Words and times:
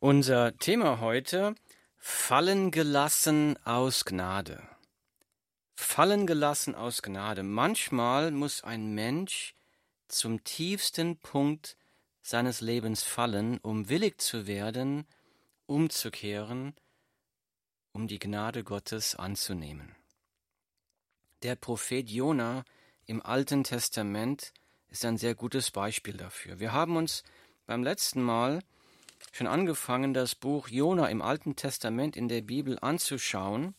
Unser 0.00 0.56
Thema 0.58 1.00
heute 1.00 1.56
Fallen 1.96 2.70
gelassen 2.70 3.58
aus 3.66 4.04
Gnade. 4.04 4.62
Fallen 5.74 6.24
gelassen 6.24 6.76
aus 6.76 7.02
Gnade. 7.02 7.42
Manchmal 7.42 8.30
muss 8.30 8.62
ein 8.62 8.94
Mensch 8.94 9.56
zum 10.06 10.44
tiefsten 10.44 11.16
Punkt 11.16 11.76
seines 12.22 12.60
Lebens 12.60 13.02
fallen, 13.02 13.58
um 13.58 13.88
willig 13.88 14.20
zu 14.20 14.46
werden, 14.46 15.04
umzukehren, 15.66 16.76
um 17.90 18.06
die 18.06 18.20
Gnade 18.20 18.62
Gottes 18.62 19.16
anzunehmen. 19.16 19.96
Der 21.42 21.56
Prophet 21.56 22.08
Jona 22.08 22.64
im 23.06 23.20
Alten 23.20 23.64
Testament 23.64 24.52
ist 24.90 25.04
ein 25.04 25.18
sehr 25.18 25.34
gutes 25.34 25.72
Beispiel 25.72 26.16
dafür. 26.16 26.60
Wir 26.60 26.72
haben 26.72 26.96
uns 26.96 27.24
beim 27.66 27.82
letzten 27.82 28.22
Mal 28.22 28.60
schon 29.32 29.46
angefangen, 29.46 30.14
das 30.14 30.34
Buch 30.34 30.68
Jona 30.68 31.06
im 31.06 31.22
Alten 31.22 31.56
Testament 31.56 32.16
in 32.16 32.28
der 32.28 32.42
Bibel 32.42 32.78
anzuschauen. 32.80 33.74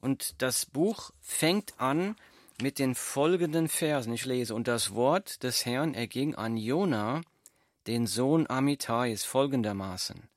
Und 0.00 0.42
das 0.42 0.66
Buch 0.66 1.10
fängt 1.20 1.80
an 1.80 2.16
mit 2.60 2.78
den 2.78 2.94
folgenden 2.94 3.68
Versen. 3.68 4.12
Ich 4.12 4.24
lese, 4.24 4.54
und 4.54 4.68
das 4.68 4.94
Wort 4.94 5.42
des 5.42 5.64
Herrn 5.66 5.94
erging 5.94 6.34
an 6.34 6.56
Jona, 6.56 7.22
den 7.86 8.06
Sohn 8.06 8.48
Amitais, 8.48 9.24
folgendermaßen. 9.24 10.28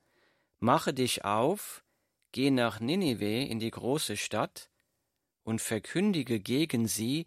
Mache 0.58 0.94
dich 0.94 1.24
auf, 1.24 1.84
geh 2.32 2.50
nach 2.50 2.80
Ninive 2.80 3.44
in 3.44 3.58
die 3.58 3.70
große 3.70 4.16
Stadt 4.16 4.70
und 5.44 5.60
verkündige 5.60 6.40
gegen 6.40 6.88
sie, 6.88 7.26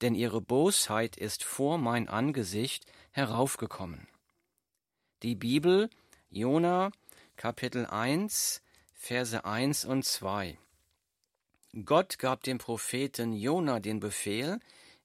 denn 0.00 0.14
ihre 0.14 0.40
Bosheit 0.40 1.16
ist 1.16 1.44
vor 1.44 1.78
mein 1.78 2.08
Angesicht 2.08 2.86
heraufgekommen. 3.10 4.08
Die 5.22 5.34
Bibel, 5.34 5.90
Jona, 6.34 6.92
Kapitel 7.36 7.84
1, 7.84 8.62
Verse 8.94 9.44
1 9.44 9.84
und 9.84 10.02
2. 10.02 10.56
Gott 11.84 12.18
gab 12.18 12.42
dem 12.42 12.56
Propheten 12.56 13.34
Jona 13.34 13.80
den 13.80 14.00
Befehl, 14.00 14.58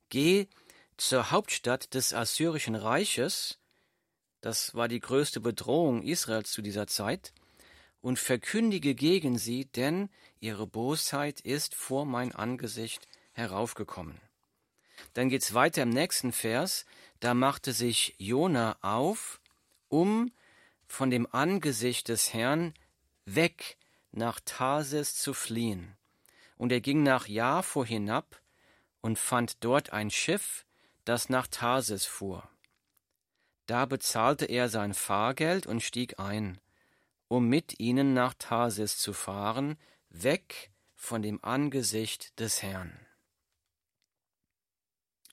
geh 0.08 0.48
zur 0.96 1.30
Hauptstadt 1.30 1.94
des 1.94 2.14
assyrischen 2.14 2.76
Reiches, 2.76 3.60
das 4.40 4.74
war 4.74 4.88
die 4.88 5.02
größte 5.02 5.42
Bedrohung 5.42 6.02
Israels 6.02 6.54
zu 6.54 6.62
dieser 6.62 6.88
Zeit, 6.88 7.34
und 8.00 8.20
verkündige 8.20 8.96
gegen 8.96 9.38
sie, 9.38 9.66
denn 9.66 10.10
ihre 10.40 10.66
Bosheit 10.66 11.42
ist 11.42 11.76
vor 11.76 12.06
mein 12.06 12.34
Angesicht 12.34 13.06
heraufgekommen. 13.34 14.22
Dann 15.14 15.28
geht's 15.28 15.54
weiter 15.54 15.84
im 15.84 15.90
nächsten 15.90 16.32
Vers, 16.32 16.86
da 17.20 17.34
machte 17.34 17.74
sich 17.74 18.16
Jona 18.18 18.78
auf, 18.82 19.42
um 19.90 20.32
von 20.88 21.10
dem 21.10 21.28
Angesicht 21.32 22.08
des 22.08 22.34
Herrn 22.34 22.74
weg 23.26 23.78
nach 24.12 24.40
Tarsis 24.44 25.16
zu 25.16 25.34
fliehen. 25.34 25.96
Und 26.58 26.72
er 26.72 26.82
ging 26.82 27.04
nach 27.04 27.28
Jafo 27.28 27.86
hinab 27.86 28.42
und 29.02 29.20
fand 29.20 29.64
dort 29.64 29.94
ein 29.94 30.10
Schiff, 30.10 30.66
das 31.06 31.30
nach 31.30 31.48
Tarsis 31.48 32.06
fuhr. 32.06 32.50
Da 33.68 33.86
bezahlte 33.86 34.46
er 34.46 34.70
sein 34.70 34.94
Fahrgeld 34.94 35.68
und 35.68 35.84
stieg 35.84 36.20
ein, 36.20 36.60
um 37.28 37.48
mit 37.48 37.80
ihnen 37.80 38.14
nach 38.14 38.34
Tarsis 38.34 38.98
zu 38.98 39.14
fahren, 39.14 39.78
weg 40.10 40.72
von 40.96 41.22
dem 41.22 41.44
Angesicht 41.44 42.40
des 42.40 42.64
Herrn. 42.64 42.98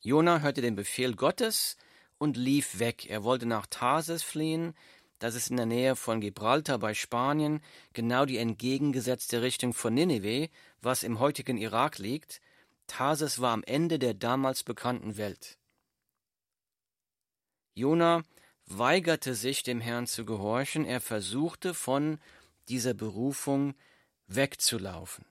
Jona 0.03 0.41
hörte 0.41 0.61
den 0.61 0.77
Befehl 0.77 1.15
Gottes 1.15 1.79
und 2.19 2.37
lief 2.37 2.79
weg. 2.79 3.07
Er 3.09 3.25
wollte 3.25 3.47
nach 3.47 3.67
Tarsis 3.67 4.23
fliehen. 4.23 4.75
Das 5.19 5.35
ist 5.35 5.51
in 5.51 5.57
der 5.57 5.67
Nähe 5.67 5.97
von 5.97 6.21
Gibraltar 6.21 6.79
bei 6.79 6.95
Spanien, 6.95 7.63
genau 7.93 8.25
die 8.27 8.39
entgegengesetzte 8.39 9.43
Richtung 9.43 9.73
von 9.73 9.95
Ninive, 9.95 10.51
was 10.81 11.03
im 11.03 11.19
heutigen 11.19 11.57
Irak 11.57 11.99
liegt. 11.99 12.41
Tarsis 12.87 13.41
war 13.41 13.53
am 13.53 13.63
Ende 13.65 13.99
der 13.99 14.15
damals 14.15 14.63
bekannten 14.63 15.17
Welt. 15.17 15.57
Jona 17.75 18.23
weigerte 18.67 19.35
sich, 19.35 19.63
dem 19.63 19.81
Herrn 19.81 20.07
zu 20.07 20.25
gehorchen. 20.25 20.85
Er 20.85 21.01
versuchte, 21.01 21.75
von 21.75 22.19
dieser 22.69 22.95
Berufung 22.95 23.75
wegzulaufen. 24.27 25.25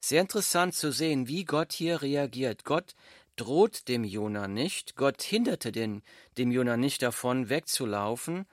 Sehr 0.00 0.20
interessant 0.20 0.74
zu 0.74 0.92
sehen, 0.92 1.26
wie 1.26 1.44
Gott 1.44 1.72
hier 1.72 2.02
reagiert. 2.02 2.64
Gott 2.64 2.94
droht 3.36 3.88
dem 3.88 4.04
Jona 4.04 4.48
nicht, 4.48 4.96
Gott 4.96 5.22
hinderte 5.22 5.72
den, 5.72 6.02
dem 6.38 6.50
Jona 6.50 6.76
nicht 6.76 7.02
davon, 7.02 7.48
wegzulaufen, 7.48 8.46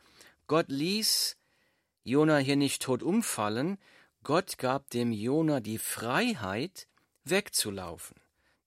Gott 0.47 0.67
ließ 0.69 1.37
Jona 2.03 2.37
hier 2.37 2.57
nicht 2.57 2.81
tot 2.81 3.01
umfallen, 3.01 3.77
Gott 4.23 4.57
gab 4.57 4.89
dem 4.89 5.11
Jona 5.11 5.59
die 5.59 5.77
Freiheit, 5.77 6.87
wegzulaufen. 7.23 8.17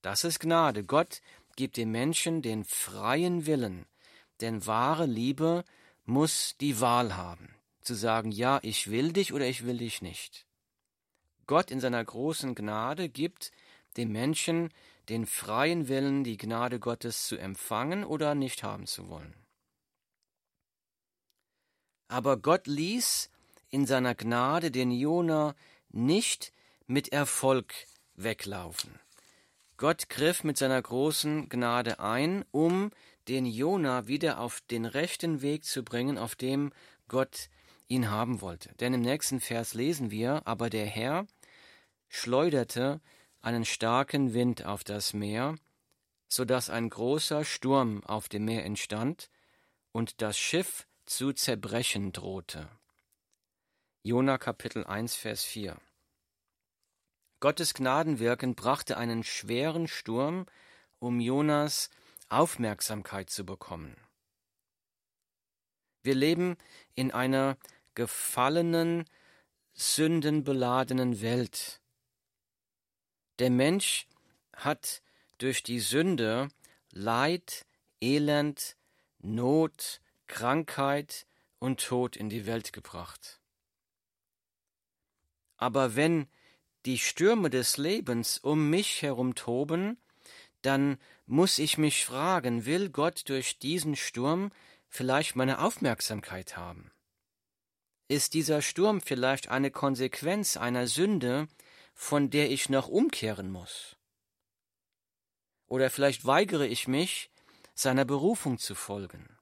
Das 0.02 0.24
ist 0.24 0.40
Gnade. 0.40 0.84
Gott 0.84 1.20
gibt 1.56 1.76
dem 1.76 1.90
Menschen 1.90 2.42
den 2.42 2.64
freien 2.64 3.46
Willen, 3.46 3.86
denn 4.40 4.66
wahre 4.66 5.06
Liebe 5.06 5.64
muss 6.04 6.56
die 6.60 6.80
Wahl 6.80 7.16
haben, 7.16 7.54
zu 7.80 7.94
sagen, 7.94 8.30
ja, 8.30 8.60
ich 8.62 8.90
will 8.90 9.12
dich 9.12 9.32
oder 9.32 9.46
ich 9.46 9.64
will 9.64 9.78
dich 9.78 10.02
nicht. 10.02 10.46
Gott 11.46 11.70
in 11.70 11.80
seiner 11.80 12.04
großen 12.04 12.54
Gnade 12.54 13.08
gibt 13.08 13.52
dem 13.96 14.12
Menschen 14.12 14.70
den 15.08 15.26
freien 15.26 15.88
Willen, 15.88 16.24
die 16.24 16.36
Gnade 16.36 16.80
Gottes 16.80 17.26
zu 17.26 17.36
empfangen 17.36 18.04
oder 18.04 18.34
nicht 18.34 18.62
haben 18.62 18.86
zu 18.86 19.08
wollen. 19.08 19.34
Aber 22.08 22.36
Gott 22.36 22.66
ließ 22.66 23.30
in 23.70 23.86
seiner 23.86 24.14
Gnade 24.14 24.70
den 24.70 24.90
Jona 24.90 25.54
nicht 25.90 26.52
mit 26.86 27.08
Erfolg 27.12 27.74
weglaufen. 28.14 28.98
Gott 29.76 30.08
griff 30.08 30.44
mit 30.44 30.56
seiner 30.56 30.80
großen 30.80 31.48
Gnade 31.48 32.00
ein, 32.00 32.44
um 32.50 32.90
den 33.28 33.44
Jona 33.44 34.06
wieder 34.06 34.40
auf 34.40 34.60
den 34.62 34.86
rechten 34.86 35.42
Weg 35.42 35.64
zu 35.64 35.82
bringen, 35.84 36.16
auf 36.16 36.36
dem 36.36 36.72
Gott 37.08 37.50
ihn 37.88 38.10
haben 38.10 38.40
wollte. 38.40 38.74
Denn 38.76 38.94
im 38.94 39.02
nächsten 39.02 39.40
Vers 39.40 39.74
lesen 39.74 40.10
wir, 40.10 40.46
aber 40.46 40.70
der 40.70 40.86
Herr 40.86 41.26
schleuderte 42.08 43.00
einen 43.46 43.64
starken 43.64 44.34
Wind 44.34 44.64
auf 44.64 44.82
das 44.82 45.12
Meer, 45.12 45.54
so 46.26 46.44
dass 46.44 46.68
ein 46.68 46.90
großer 46.90 47.44
Sturm 47.44 48.02
auf 48.02 48.28
dem 48.28 48.44
Meer 48.44 48.64
entstand 48.64 49.30
und 49.92 50.20
das 50.20 50.36
Schiff 50.36 50.88
zu 51.04 51.32
zerbrechen 51.32 52.10
drohte. 52.10 52.68
Jona 54.02 54.36
Kapitel 54.36 54.84
1 54.84 55.14
Vers 55.14 55.44
4 55.44 55.76
Gottes 57.38 57.72
Gnadenwirken 57.74 58.56
brachte 58.56 58.96
einen 58.96 59.22
schweren 59.22 59.86
Sturm, 59.86 60.46
um 60.98 61.20
Jonas 61.20 61.88
Aufmerksamkeit 62.28 63.30
zu 63.30 63.46
bekommen. 63.46 63.96
Wir 66.02 66.16
leben 66.16 66.56
in 66.96 67.12
einer 67.12 67.56
gefallenen, 67.94 69.04
sündenbeladenen 69.74 71.20
Welt. 71.20 71.80
Der 73.38 73.50
Mensch 73.50 74.06
hat 74.54 75.02
durch 75.38 75.62
die 75.62 75.80
Sünde 75.80 76.48
Leid, 76.90 77.66
Elend, 78.00 78.76
Not, 79.18 80.00
Krankheit 80.26 81.26
und 81.58 81.84
Tod 81.84 82.16
in 82.16 82.28
die 82.30 82.46
Welt 82.46 82.72
gebracht. 82.72 83.40
Aber 85.56 85.96
wenn 85.96 86.28
die 86.86 86.98
Stürme 86.98 87.50
des 87.50 87.76
Lebens 87.76 88.38
um 88.38 88.70
mich 88.70 89.02
herum 89.02 89.34
toben, 89.34 89.98
dann 90.62 90.98
muss 91.26 91.58
ich 91.58 91.78
mich 91.78 92.04
fragen, 92.04 92.64
will 92.64 92.90
Gott 92.90 93.28
durch 93.28 93.58
diesen 93.58 93.96
Sturm 93.96 94.50
vielleicht 94.88 95.36
meine 95.36 95.60
Aufmerksamkeit 95.60 96.56
haben? 96.56 96.90
Ist 98.08 98.34
dieser 98.34 98.62
Sturm 98.62 99.00
vielleicht 99.00 99.48
eine 99.48 99.70
Konsequenz 99.70 100.56
einer 100.56 100.86
Sünde, 100.86 101.48
von 101.96 102.28
der 102.28 102.50
ich 102.50 102.68
noch 102.68 102.88
umkehren 102.88 103.50
muss. 103.50 103.96
Oder 105.66 105.90
vielleicht 105.90 106.26
weigere 106.26 106.66
ich 106.66 106.86
mich, 106.86 107.30
seiner 107.74 108.04
Berufung 108.04 108.58
zu 108.58 108.74
folgen. 108.74 109.36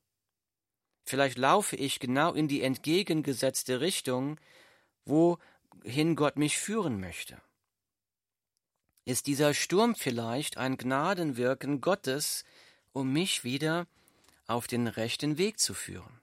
Vielleicht 1.05 1.37
laufe 1.37 1.77
ich 1.77 1.99
genau 1.99 2.33
in 2.33 2.49
die 2.49 2.63
entgegengesetzte 2.63 3.81
Richtung, 3.81 4.41
wohin 5.05 6.17
Gott 6.17 6.37
mich 6.37 6.57
führen 6.57 7.01
möchte. 7.01 7.43
Ist 9.05 9.27
dieser 9.27 9.53
Sturm 9.53 9.97
vielleicht 9.97 10.57
ein 10.57 10.79
Gnadenwirken 10.79 11.81
Gottes, 11.81 12.45
um 12.93 13.13
mich 13.13 13.45
wieder 13.45 13.87
auf 14.47 14.67
den 14.69 14.87
rechten 14.87 15.37
Weg 15.39 15.59
zu 15.59 15.75
führen? 15.75 16.21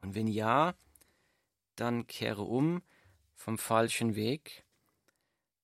Und 0.00 0.14
wenn 0.14 0.28
ja, 0.28 0.74
dann 1.74 2.06
kehre 2.06 2.42
um 2.42 2.82
vom 3.34 3.58
falschen 3.58 4.14
Weg 4.14 4.63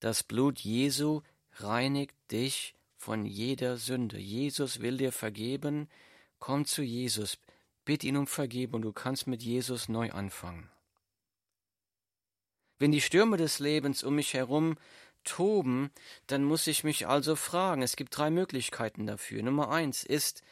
das 0.00 0.23
Blut 0.23 0.58
Jesu 0.61 1.23
reinigt 1.55 2.14
dich 2.31 2.75
von 2.97 3.25
jeder 3.25 3.76
Sünde. 3.76 4.19
Jesus 4.19 4.81
will 4.81 4.97
dir 4.97 5.12
vergeben. 5.12 5.88
Komm 6.38 6.64
zu 6.64 6.82
Jesus. 6.82 7.38
bitte 7.85 8.06
ihn 8.06 8.17
um 8.17 8.26
Vergebung, 8.26 8.82
du 8.82 8.93
kannst 8.93 9.26
mit 9.26 9.43
Jesus 9.43 9.88
neu 9.88 10.11
anfangen. 10.11 10.70
Wenn 12.79 12.93
die 12.93 13.00
Stürme 13.00 13.37
des 13.37 13.58
Lebens 13.58 14.05
um 14.05 14.14
mich 14.14 14.35
herum 14.35 14.76
toben, 15.25 15.91
dann 16.26 16.44
muss 16.44 16.67
ich 16.67 16.85
mich 16.85 17.06
also 17.06 17.37
fragen. 17.37 17.82
Es 17.82 17.96
gibt 17.96 18.17
drei 18.17 18.31
Möglichkeiten 18.31 19.06
dafür. 19.06 19.43
Nummer 19.43 19.70
eins 19.70 20.05
ist 20.05 20.43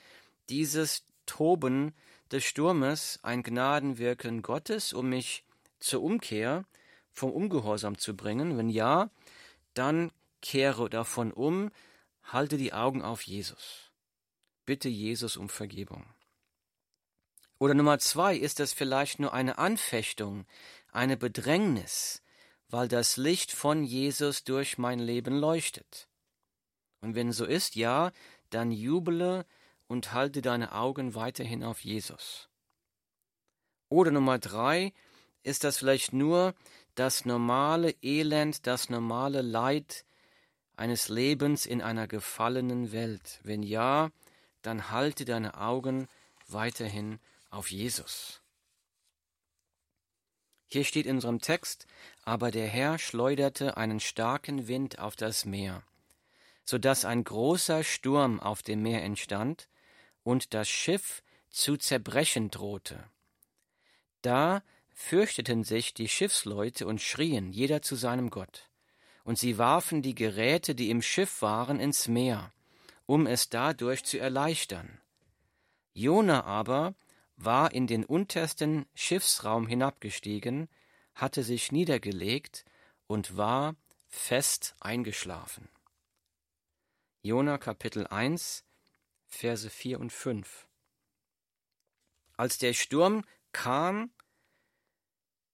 dieses 0.48 1.04
Toben 1.26 1.94
des 2.30 2.44
Sturmes 2.44 3.18
ein 3.22 3.42
Gnadenwirken 3.42 4.42
Gottes, 4.42 4.92
um 4.92 5.08
mich 5.08 5.44
zur 5.80 6.02
Umkehr 6.02 6.64
vom 7.12 7.30
Ungehorsam 7.30 7.96
zu 7.98 8.16
bringen? 8.16 8.58
Wenn 8.58 8.68
ja, 8.68 9.10
dann 9.74 10.12
kehre 10.40 10.88
davon 10.90 11.32
um, 11.32 11.70
halte 12.22 12.56
die 12.56 12.72
Augen 12.72 13.02
auf 13.02 13.22
Jesus. 13.22 13.92
Bitte 14.64 14.88
Jesus 14.88 15.36
um 15.36 15.48
Vergebung. 15.48 16.04
Oder 17.58 17.74
Nummer 17.74 17.98
zwei, 17.98 18.36
ist 18.36 18.60
es 18.60 18.72
vielleicht 18.72 19.18
nur 19.18 19.32
eine 19.32 19.58
Anfechtung, 19.58 20.46
eine 20.92 21.16
Bedrängnis, 21.16 22.22
weil 22.68 22.86
das 22.86 23.16
Licht 23.16 23.50
von 23.50 23.82
Jesus 23.82 24.44
durch 24.44 24.78
mein 24.78 25.00
Leben 25.00 25.38
leuchtet. 25.38 26.08
Und 27.00 27.14
wenn 27.14 27.32
so 27.32 27.44
ist, 27.44 27.74
ja, 27.76 28.12
dann 28.50 28.70
jubele 28.70 29.46
und 29.86 30.12
halte 30.12 30.42
deine 30.42 30.72
Augen 30.72 31.14
weiterhin 31.14 31.64
auf 31.64 31.80
Jesus. 31.80 32.48
Oder 33.88 34.10
Nummer 34.10 34.38
drei, 34.38 34.92
ist 35.42 35.64
das 35.64 35.78
vielleicht 35.78 36.12
nur 36.12 36.54
das 36.98 37.24
normale 37.24 37.94
Elend, 38.02 38.66
das 38.66 38.90
normale 38.90 39.40
Leid 39.40 40.04
eines 40.76 41.08
Lebens 41.08 41.64
in 41.64 41.80
einer 41.80 42.08
gefallenen 42.08 42.92
Welt? 42.92 43.40
Wenn 43.44 43.62
ja, 43.62 44.10
dann 44.62 44.90
halte 44.90 45.24
deine 45.24 45.58
Augen 45.58 46.08
weiterhin 46.48 47.20
auf 47.50 47.70
Jesus. 47.70 48.42
Hier 50.66 50.84
steht 50.84 51.06
in 51.06 51.16
unserem 51.16 51.40
Text, 51.40 51.86
aber 52.24 52.50
der 52.50 52.66
Herr 52.66 52.98
schleuderte 52.98 53.76
einen 53.76 54.00
starken 54.00 54.68
Wind 54.68 54.98
auf 54.98 55.16
das 55.16 55.44
Meer, 55.44 55.82
so 56.64 56.78
dass 56.78 57.04
ein 57.04 57.24
großer 57.24 57.84
Sturm 57.84 58.40
auf 58.40 58.62
dem 58.62 58.82
Meer 58.82 59.02
entstand 59.02 59.68
und 60.24 60.52
das 60.52 60.68
Schiff 60.68 61.22
zu 61.48 61.76
zerbrechen 61.76 62.50
drohte. 62.50 63.02
Da 64.20 64.62
fürchteten 64.98 65.62
sich 65.62 65.94
die 65.94 66.08
Schiffsleute 66.08 66.84
und 66.84 67.00
schrien, 67.00 67.52
jeder 67.52 67.82
zu 67.82 67.94
seinem 67.94 68.30
Gott. 68.30 68.68
Und 69.22 69.38
sie 69.38 69.56
warfen 69.56 70.02
die 70.02 70.16
Geräte, 70.16 70.74
die 70.74 70.90
im 70.90 71.02
Schiff 71.02 71.40
waren, 71.40 71.78
ins 71.78 72.08
Meer, 72.08 72.52
um 73.06 73.26
es 73.26 73.48
dadurch 73.48 74.04
zu 74.04 74.18
erleichtern. 74.18 75.00
Jona 75.94 76.44
aber 76.44 76.94
war 77.36 77.72
in 77.72 77.86
den 77.86 78.04
untersten 78.04 78.86
Schiffsraum 78.92 79.68
hinabgestiegen, 79.68 80.68
hatte 81.14 81.44
sich 81.44 81.70
niedergelegt 81.70 82.64
und 83.06 83.36
war 83.36 83.76
fest 84.08 84.74
eingeschlafen. 84.80 85.68
Jona 87.22 87.56
Kapitel 87.56 88.08
1, 88.08 88.64
Verse 89.28 89.70
4 89.70 90.00
und 90.00 90.12
5. 90.12 90.66
Als 92.36 92.58
der 92.58 92.72
Sturm 92.72 93.24
kam, 93.52 94.10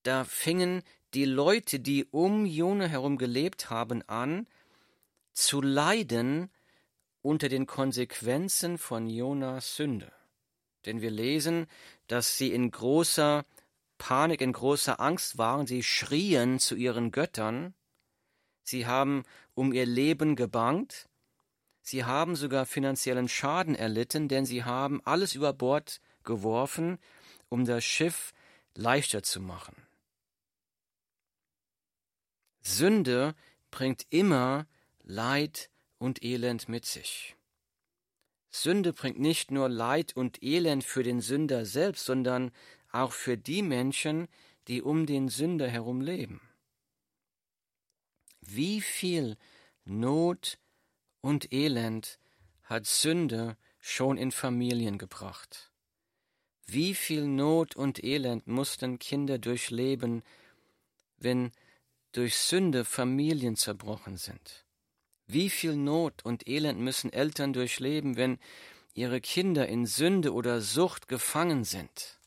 da 0.05 0.23
fingen 0.23 0.83
die 1.13 1.25
Leute, 1.25 1.79
die 1.79 2.05
um 2.11 2.45
Jona 2.45 2.85
herum 2.85 3.17
gelebt 3.17 3.69
haben, 3.69 4.01
an 4.07 4.47
zu 5.33 5.61
leiden 5.61 6.51
unter 7.21 7.49
den 7.49 7.65
Konsequenzen 7.65 8.77
von 8.77 9.09
Jonas 9.09 9.75
Sünde. 9.75 10.11
Denn 10.85 11.01
wir 11.01 11.09
lesen, 11.09 11.65
dass 12.07 12.37
sie 12.37 12.51
in 12.51 12.69
großer 12.69 13.45
Panik, 13.97 14.41
in 14.41 14.53
großer 14.53 14.99
Angst 14.99 15.37
waren, 15.37 15.65
sie 15.65 15.81
schrien 15.81 16.59
zu 16.59 16.75
ihren 16.75 17.11
Göttern, 17.11 17.73
sie 18.63 18.85
haben 18.85 19.23
um 19.55 19.73
ihr 19.73 19.87
Leben 19.87 20.35
gebangt, 20.35 21.07
sie 21.81 22.03
haben 22.03 22.35
sogar 22.35 22.67
finanziellen 22.67 23.29
Schaden 23.29 23.73
erlitten, 23.73 24.27
denn 24.27 24.45
sie 24.45 24.63
haben 24.63 25.01
alles 25.05 25.33
über 25.33 25.53
Bord 25.53 25.99
geworfen, 26.23 26.99
um 27.49 27.65
das 27.65 27.83
Schiff 27.83 28.33
leichter 28.75 29.23
zu 29.23 29.39
machen. 29.39 29.84
Sünde 32.67 33.35
bringt 33.69 34.07
immer 34.09 34.65
Leid 35.03 35.69
und 35.99 36.23
Elend 36.23 36.67
mit 36.67 36.85
sich. 36.85 37.35
Sünde 38.49 38.91
bringt 38.91 39.19
nicht 39.19 39.51
nur 39.51 39.69
Leid 39.69 40.15
und 40.15 40.41
Elend 40.41 40.83
für 40.83 41.03
den 41.03 41.21
Sünder 41.21 41.65
selbst, 41.65 42.05
sondern 42.05 42.51
auch 42.91 43.11
für 43.11 43.37
die 43.37 43.61
Menschen, 43.61 44.27
die 44.67 44.81
um 44.81 45.05
den 45.05 45.29
Sünder 45.29 45.69
herum 45.69 46.01
leben. 46.01 46.41
Wie 48.41 48.81
viel 48.81 49.37
Not 49.83 50.57
und 51.21 51.53
Elend 51.53 52.19
hat 52.63 52.87
Sünde 52.87 53.57
schon 53.79 54.17
in 54.17 54.31
Familien 54.31 54.97
gebracht? 54.97 55.71
Wie 56.65 56.95
viel 56.95 57.27
Not 57.27 57.75
und 57.75 58.03
Elend 58.03 58.47
mussten 58.47 58.97
Kinder 58.97 59.37
durchleben, 59.37 60.23
wenn 61.17 61.51
durch 62.15 62.37
Sünde 62.37 62.85
Familien 62.85 63.55
zerbrochen 63.55 64.15
sind. 64.15 64.65
Wie 65.27 65.49
viel 65.49 65.75
Not 65.75 66.23
und 66.23 66.47
Elend 66.47 66.79
müssen 66.79 67.11
Eltern 67.11 67.51
durchleben, 67.51 68.15
wenn 68.15 68.39
ihre 68.93 69.19
Kinder 69.19 69.67
in 69.67 69.85
Sünde 69.85 70.33
oder 70.33 70.61
Sucht 70.61 71.07
gefangen 71.07 71.65
sind? 71.65 72.19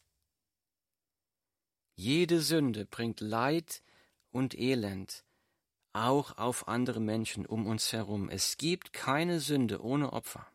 Jede 1.94 2.40
Sünde 2.40 2.84
bringt 2.84 3.20
Leid 3.20 3.82
und 4.30 4.58
Elend 4.58 5.24
auch 5.94 6.36
auf 6.36 6.68
andere 6.68 7.00
Menschen 7.00 7.46
um 7.46 7.66
uns 7.66 7.92
herum. 7.92 8.28
Es 8.28 8.56
gibt 8.56 8.92
keine 8.92 9.40
Sünde 9.40 9.82
ohne 9.82 10.12
Opfer. 10.12 10.46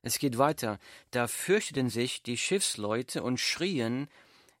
Es 0.00 0.18
geht 0.18 0.38
weiter. 0.38 0.78
Da 1.10 1.28
fürchteten 1.28 1.90
sich 1.90 2.22
die 2.22 2.36
Schiffsleute 2.36 3.22
und 3.22 3.38
schrien, 3.38 4.08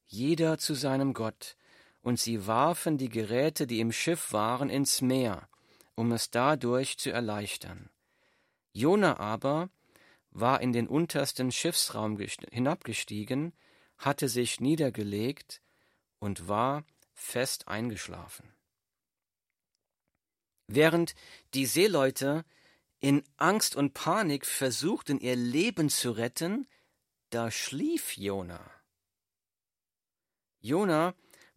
jeder 0.06 0.58
zu 0.58 0.74
seinem 0.74 1.14
Gott, 1.14 1.56
und 2.02 2.20
sie 2.20 2.46
warfen 2.46 2.98
die 2.98 3.08
Geräte, 3.08 3.66
die 3.66 3.80
im 3.80 3.92
Schiff 3.92 4.32
waren, 4.32 4.68
ins 4.68 5.00
Meer, 5.00 5.48
um 5.94 6.12
es 6.12 6.30
dadurch 6.30 6.98
zu 6.98 7.10
erleichtern. 7.10 7.88
Jona 8.72 9.18
aber 9.18 9.70
war 10.30 10.60
in 10.60 10.72
den 10.72 10.88
untersten 10.88 11.52
Schiffsraum 11.52 12.18
hinabgestiegen, 12.50 13.52
hatte 13.98 14.28
sich 14.28 14.60
niedergelegt 14.60 15.62
und 16.18 16.48
war 16.48 16.84
fest 17.12 17.68
eingeschlafen. 17.68 18.52
Während 20.66 21.14
die 21.54 21.66
Seeleute 21.66 22.44
in 22.98 23.22
Angst 23.36 23.76
und 23.76 23.94
Panik 23.94 24.46
versuchten, 24.46 25.20
ihr 25.20 25.36
Leben 25.36 25.90
zu 25.90 26.12
retten, 26.12 26.66
da 27.30 27.50
schlief 27.50 28.16
Jona. 28.16 28.70
Jona 30.60 31.14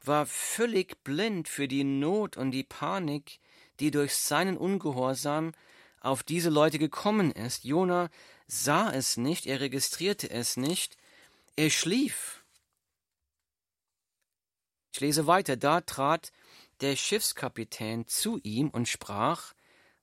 war 0.07 0.25
völlig 0.25 1.03
blind 1.03 1.47
für 1.47 1.67
die 1.67 1.83
Not 1.83 2.37
und 2.37 2.51
die 2.51 2.63
Panik, 2.63 3.39
die 3.79 3.91
durch 3.91 4.15
seinen 4.15 4.57
Ungehorsam 4.57 5.53
auf 5.99 6.23
diese 6.23 6.49
Leute 6.49 6.79
gekommen 6.79 7.31
ist. 7.31 7.63
Jona 7.63 8.09
sah 8.47 8.91
es 8.91 9.17
nicht, 9.17 9.45
er 9.45 9.59
registrierte 9.59 10.29
es 10.29 10.57
nicht, 10.57 10.97
er 11.55 11.69
schlief. 11.69 12.43
Ich 14.93 15.01
lese 15.01 15.27
weiter, 15.27 15.57
da 15.57 15.81
trat 15.81 16.31
der 16.81 16.95
Schiffskapitän 16.95 18.07
zu 18.07 18.39
ihm 18.43 18.69
und 18.69 18.87
sprach, 18.87 19.53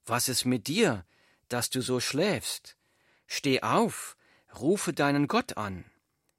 Was 0.05 0.29
ist 0.29 0.45
mit 0.45 0.67
dir, 0.67 1.07
dass 1.49 1.71
du 1.71 1.81
so 1.81 2.01
schläfst? 2.01 2.77
Steh 3.27 3.63
auf, 3.63 4.17
rufe 4.59 4.93
deinen 4.93 5.29
Gott 5.29 5.57
an. 5.57 5.85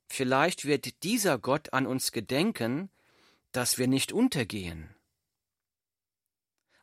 Vielleicht 0.07 0.65
wird 0.65 1.03
dieser 1.03 1.39
Gott 1.39 1.73
an 1.73 1.87
uns 1.87 2.11
gedenken 2.11 2.91
dass 3.53 3.77
wir 3.77 3.87
nicht 3.87 4.11
untergehen. 4.11 4.93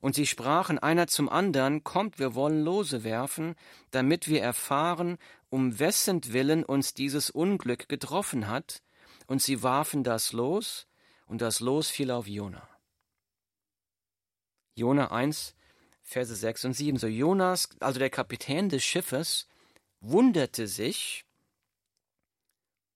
Und 0.00 0.14
sie 0.14 0.26
sprachen 0.26 0.78
einer 0.78 1.06
zum 1.06 1.28
andern, 1.28 1.84
Kommt, 1.84 2.18
wir 2.18 2.34
wollen 2.34 2.64
Lose 2.64 3.04
werfen, 3.04 3.54
damit 3.90 4.28
wir 4.28 4.40
erfahren, 4.40 5.18
um 5.50 5.78
wessen 5.78 6.32
Willen 6.32 6.64
uns 6.64 6.94
dieses 6.94 7.28
Unglück 7.28 7.88
getroffen 7.88 8.48
hat. 8.48 8.82
Und 9.26 9.42
sie 9.42 9.62
warfen 9.62 10.02
das 10.02 10.32
Los, 10.32 10.86
und 11.26 11.42
das 11.42 11.60
Los 11.60 11.90
fiel 11.90 12.10
auf 12.10 12.26
Jona. 12.26 12.66
Jona 14.74 15.10
1, 15.10 15.54
Verse 16.02 16.34
6 16.34 16.64
und 16.64 16.72
7. 16.72 16.98
So 16.98 17.06
Jonas, 17.06 17.68
also 17.78 17.98
der 17.98 18.10
Kapitän 18.10 18.68
des 18.68 18.82
Schiffes, 18.82 19.46
wunderte 20.00 20.66
sich, 20.66 21.24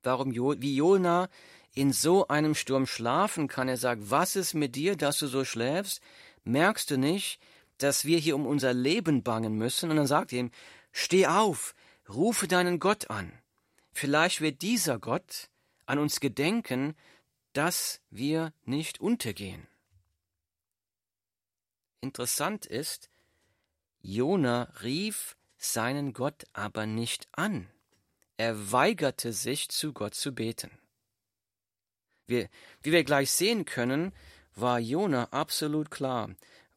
warum 0.02 0.32
jo, 0.32 0.54
wie 0.58 0.74
Jona 0.74 1.28
in 1.74 1.92
so 1.92 2.28
einem 2.28 2.54
Sturm 2.54 2.86
schlafen 2.86 3.48
kann. 3.48 3.68
Er 3.68 3.76
sagt, 3.76 4.10
was 4.10 4.36
ist 4.36 4.54
mit 4.54 4.76
dir, 4.76 4.96
dass 4.96 5.18
du 5.18 5.26
so 5.26 5.44
schläfst? 5.44 6.00
Merkst 6.44 6.90
du 6.90 6.96
nicht, 6.96 7.40
dass 7.78 8.04
wir 8.04 8.18
hier 8.18 8.36
um 8.36 8.46
unser 8.46 8.72
Leben 8.72 9.22
bangen 9.22 9.56
müssen? 9.56 9.90
Und 9.90 9.96
dann 9.96 10.06
sagt 10.06 10.32
er 10.32 10.40
ihm, 10.40 10.50
steh 10.92 11.26
auf, 11.26 11.74
rufe 12.08 12.46
deinen 12.48 12.78
Gott 12.78 13.10
an. 13.10 13.32
Vielleicht 13.92 14.40
wird 14.40 14.62
dieser 14.62 14.98
Gott 14.98 15.50
an 15.86 15.98
uns 15.98 16.20
gedenken, 16.20 16.94
dass 17.52 18.00
wir 18.10 18.52
nicht 18.64 19.00
untergehen. 19.00 19.66
Interessant 22.00 22.66
ist, 22.66 23.10
Jona 24.00 24.64
rief 24.82 25.36
seinen 25.56 26.12
Gott 26.12 26.44
aber 26.52 26.86
nicht 26.86 27.28
an. 27.32 27.68
Er 28.36 28.72
weigerte 28.72 29.32
sich, 29.32 29.68
zu 29.68 29.92
Gott 29.92 30.14
zu 30.14 30.34
beten. 30.34 30.70
Wir, 32.26 32.48
wie 32.82 32.92
wir 32.92 33.04
gleich 33.04 33.30
sehen 33.30 33.64
können, 33.64 34.12
war 34.54 34.78
Jona 34.78 35.24
absolut 35.30 35.90
klar. 35.90 36.30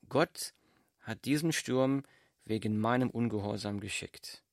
Gott 0.10 0.54
hat 1.02 1.26
diesen 1.26 1.54
Sturm 1.54 2.04
wegen 2.46 2.80
meinem 2.80 3.10
Ungehorsam 3.10 3.80
geschickt. 3.80 4.44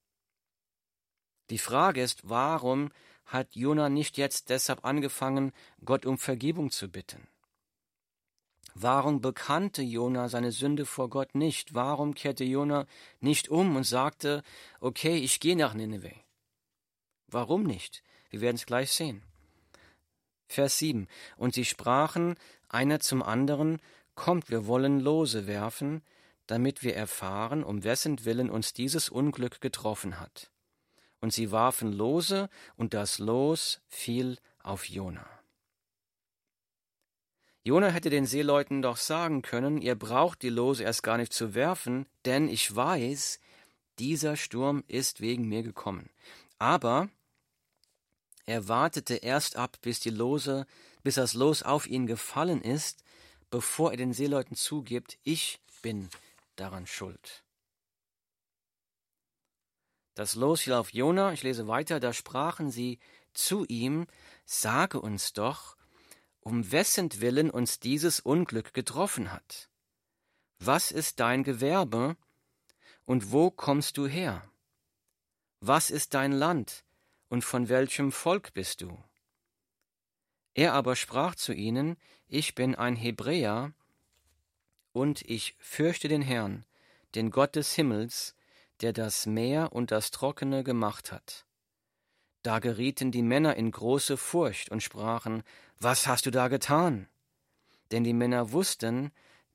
Die 1.51 1.59
Frage 1.59 2.03
ist, 2.03 2.29
warum 2.29 2.91
hat 3.27 3.55
Jona 3.55 3.89
nicht 3.89 4.17
jetzt 4.19 4.51
deshalb 4.51 4.85
angefangen, 4.85 5.53
Gott 5.85 6.07
um 6.07 6.19
Vergebung 6.19 6.71
zu 6.71 6.89
bitten? 6.89 7.27
Warum 8.75 9.21
bekannte 9.21 9.83
Jona 9.83 10.29
seine 10.29 10.51
Sünde 10.51 10.85
vor 10.85 11.09
Gott 11.09 11.35
nicht? 11.35 11.75
Warum 11.75 12.15
kehrte 12.15 12.45
Jona 12.45 12.87
nicht 13.21 13.49
um 13.49 13.77
und 13.77 13.85
sagte, 13.85 14.43
okay, 14.81 15.17
ich 15.17 15.39
gehe 15.39 15.57
nach 15.57 15.75
Nineveh? 15.75 16.17
Warum 17.29 17.63
nicht? 17.63 18.03
Wir 18.31 18.41
werden 18.41 18.57
es 18.57 18.67
gleich 18.67 18.91
sehen. 18.91 19.23
Vers 20.47 20.79
7. 20.79 21.09
Und 21.37 21.55
sie 21.55 21.65
sprachen 21.65 22.37
einer 22.69 23.01
zum 23.01 23.23
anderen, 23.23 23.81
Kommt, 24.15 24.49
wir 24.49 24.67
wollen 24.67 25.01
Lose 25.01 25.47
werfen, 25.47 26.03
damit 26.47 26.83
wir 26.83 26.95
erfahren, 26.95 27.65
um 27.65 27.85
wessen 27.85 28.25
Willen 28.25 28.51
uns 28.51 28.73
dieses 28.73 29.09
Unglück 29.09 29.61
getroffen 29.61 30.21
hat. 30.21 30.51
Und 31.21 31.33
sie 31.33 31.51
warfen 31.51 31.93
Lose, 31.93 32.49
und 32.77 32.95
das 32.95 33.19
Los 33.19 33.81
fiel 33.89 34.39
auf 34.63 34.89
Jona. 34.89 35.27
Jona 37.65 37.89
hätte 37.89 38.11
den 38.11 38.27
Seeleuten 38.27 38.83
doch 38.83 38.99
sagen 38.99 39.41
können, 39.41 39.81
ihr 39.81 39.95
braucht 39.95 40.43
die 40.43 40.51
Lose 40.51 40.85
erst 40.85 41.03
gar 41.03 41.17
nicht 41.17 41.33
zu 41.33 41.55
werfen, 41.55 42.07
denn 42.27 42.47
ich 42.47 42.75
weiß, 42.75 43.41
dieser 43.99 44.37
Sturm 44.37 44.85
ist 44.87 45.23
wegen 45.23 45.49
mir 45.49 45.63
gekommen. 45.63 46.11
Aber 46.59 47.09
er 48.47 48.69
wartete 48.69 49.17
erst 49.17 49.57
ab, 49.57 49.79
bis 49.81 50.01
die 50.01 50.11
Lose, 50.11 50.67
bis 51.03 51.17
das 51.17 51.35
Los 51.35 51.63
auf 51.63 51.87
ihn 51.87 52.07
gefallen 52.07 52.61
ist, 52.61 53.05
bevor 53.51 53.93
er 53.93 53.97
den 53.97 54.13
Seeleuten 54.13 54.57
zugibt, 54.57 55.19
ich 55.23 55.61
bin 55.83 56.09
daran 56.57 56.87
schuld. 56.87 57.45
Das 60.15 60.35
Los 60.35 60.63
fiel 60.63 60.75
auf 60.75 60.93
Jona, 60.93 61.33
ich 61.33 61.43
lese 61.43 61.67
weiter, 61.67 62.01
da 62.01 62.13
sprachen 62.13 62.71
sie 62.71 62.99
zu 63.33 63.65
ihm, 63.67 64.07
sage 64.45 65.01
uns 65.01 65.33
doch, 65.33 65.77
um 66.41 66.71
wessen 66.71 67.21
Willen 67.21 67.51
uns 67.51 67.81
dieses 67.81 68.21
Unglück 68.21 68.75
getroffen 68.75 69.33
hat. 69.33 69.69
Was 70.59 70.93
ist 70.93 71.19
dein 71.19 71.43
Gewerbe 71.43 72.17
und 73.05 73.33
wo 73.33 73.51
kommst 73.51 73.97
du 73.97 74.07
her? 74.07 74.49
Was 75.61 75.91
ist 75.91 76.15
dein 76.15 76.33
Land 76.33 76.85
und 77.35 77.45
von 77.45 77.69
welchem 77.69 78.13
Volk 78.13 78.55
bist 78.55 78.81
du? 78.81 78.97
Er 80.55 80.73
aber 80.73 80.95
sprach 80.95 81.35
zu 81.35 81.53
ihnen, 81.53 81.97
Ich 82.29 82.55
bin 82.55 82.77
ein 82.77 82.95
Hebräer, 82.95 83.73
und 84.93 85.21
ich 85.23 85.57
fürchte 85.59 86.07
den 86.07 86.23
Herrn, 86.23 86.65
den 87.17 87.33
Gott 87.33 87.57
des 87.57 87.75
Himmels, 87.75 88.37
der 88.83 88.93
das 88.93 89.27
Meer 89.27 89.73
und 89.73 89.91
das 89.91 90.13
Trockene 90.13 90.63
gemacht 90.63 91.11
hat. 91.11 91.45
Da 92.45 92.61
gerieten 92.61 93.11
die 93.11 93.25
Männer 93.25 93.57
in 93.57 93.73
große 93.73 94.17
Furcht 94.17 94.71
und 94.71 94.81
sprachen, 94.81 95.43
Was 95.81 96.07
hast 96.07 96.27
du 96.27 96.31
da 96.31 96.47
getan? 96.47 97.09
Denn 97.91 98.05
die 98.05 98.15
Männer 98.15 98.53
wussten, 98.53 99.11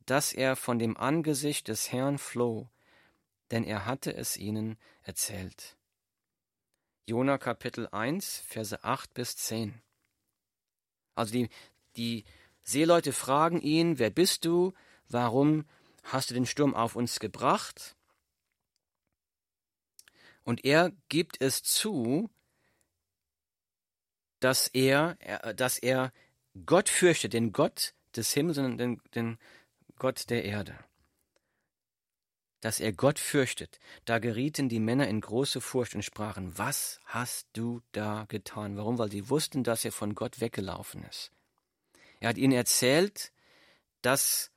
dass 0.06 0.34
er 0.34 0.58
von 0.58 0.80
dem 0.80 0.98
Angesicht 0.98 1.70
des 1.70 1.94
Herrn 1.94 2.18
floh, 2.18 2.68
denn 3.52 3.64
er 3.64 3.86
hatte 3.86 4.14
es 4.14 4.36
ihnen 4.36 4.78
erzählt. 5.04 5.79
Jona 7.06 7.38
Kapitel 7.38 7.88
1, 7.88 8.40
Verse 8.48 8.84
8 8.84 9.14
bis 9.14 9.36
10. 9.38 9.82
Also 11.16 11.34
die, 11.34 11.50
die 11.96 12.26
Seeleute 12.64 13.14
fragen 13.14 13.62
ihn, 13.62 14.00
wer 14.00 14.10
bist 14.10 14.46
du? 14.46 14.74
Warum 15.08 15.66
hast 16.04 16.30
du 16.30 16.34
den 16.34 16.46
Sturm 16.46 16.76
auf 16.76 16.96
uns 16.96 17.20
gebracht? 17.20 17.96
Und 20.44 20.66
er 20.66 20.92
gibt 21.10 21.42
es 21.42 21.64
zu, 21.64 22.30
dass 24.40 24.68
er, 24.68 25.16
dass 25.56 25.78
er 25.78 26.14
Gott 26.66 26.90
fürchtet, 26.90 27.34
den 27.34 27.52
Gott 27.52 27.94
des 28.16 28.34
Himmels 28.34 28.58
und 28.58 28.78
den, 28.78 29.02
den 29.14 29.38
Gott 29.98 30.30
der 30.30 30.46
Erde 30.46 30.78
dass 32.62 32.80
er 32.80 32.92
Gott 32.92 33.20
fürchtet. 33.20 33.80
Da 34.06 34.20
gerieten 34.20 34.70
die 34.70 34.80
Männer 34.80 35.08
in 35.08 35.22
große 35.22 35.62
Furcht 35.62 35.96
und 35.96 36.04
sprachen, 36.04 36.58
was 36.58 37.00
hast 37.06 37.48
du 37.54 37.82
da 37.92 38.26
getan? 38.28 38.78
Warum? 38.78 38.98
Weil 38.98 39.12
sie 39.12 39.30
wussten, 39.30 39.64
dass 39.64 39.86
er 39.86 39.92
von 39.92 40.16
Gott 40.16 40.42
weggelaufen 40.42 41.04
ist. 41.04 41.32
Er 42.20 42.30
hat 42.30 42.38
ihnen 42.38 42.54
erzählt, 42.54 43.32
dass 44.02 44.52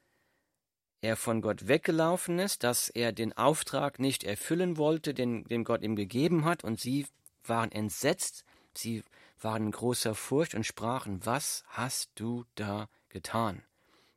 er 1.01 1.17
von 1.17 1.43
Gott 1.43 1.69
weggelaufen 1.69 2.39
ist, 2.39 2.63
dass 2.63 2.89
er 2.89 3.13
den 3.13 3.33
Auftrag 3.33 3.99
nicht 3.99 4.25
erfüllen 4.25 4.77
wollte, 4.77 5.15
den, 5.15 5.45
den 5.45 5.65
Gott 5.65 5.83
ihm 5.83 5.97
gegeben 5.97 6.45
hat, 6.45 6.65
und 6.65 6.81
sie 6.81 7.07
waren 7.45 7.73
entsetzt, 7.73 8.45
sie 8.75 9.03
waren 9.41 9.67
in 9.67 9.73
großer 9.73 10.15
Furcht 10.15 10.55
und 10.55 10.65
sprachen, 10.65 11.25
was 11.27 11.65
hast 11.67 12.11
du 12.15 12.45
da 12.55 12.89
getan? 13.09 13.63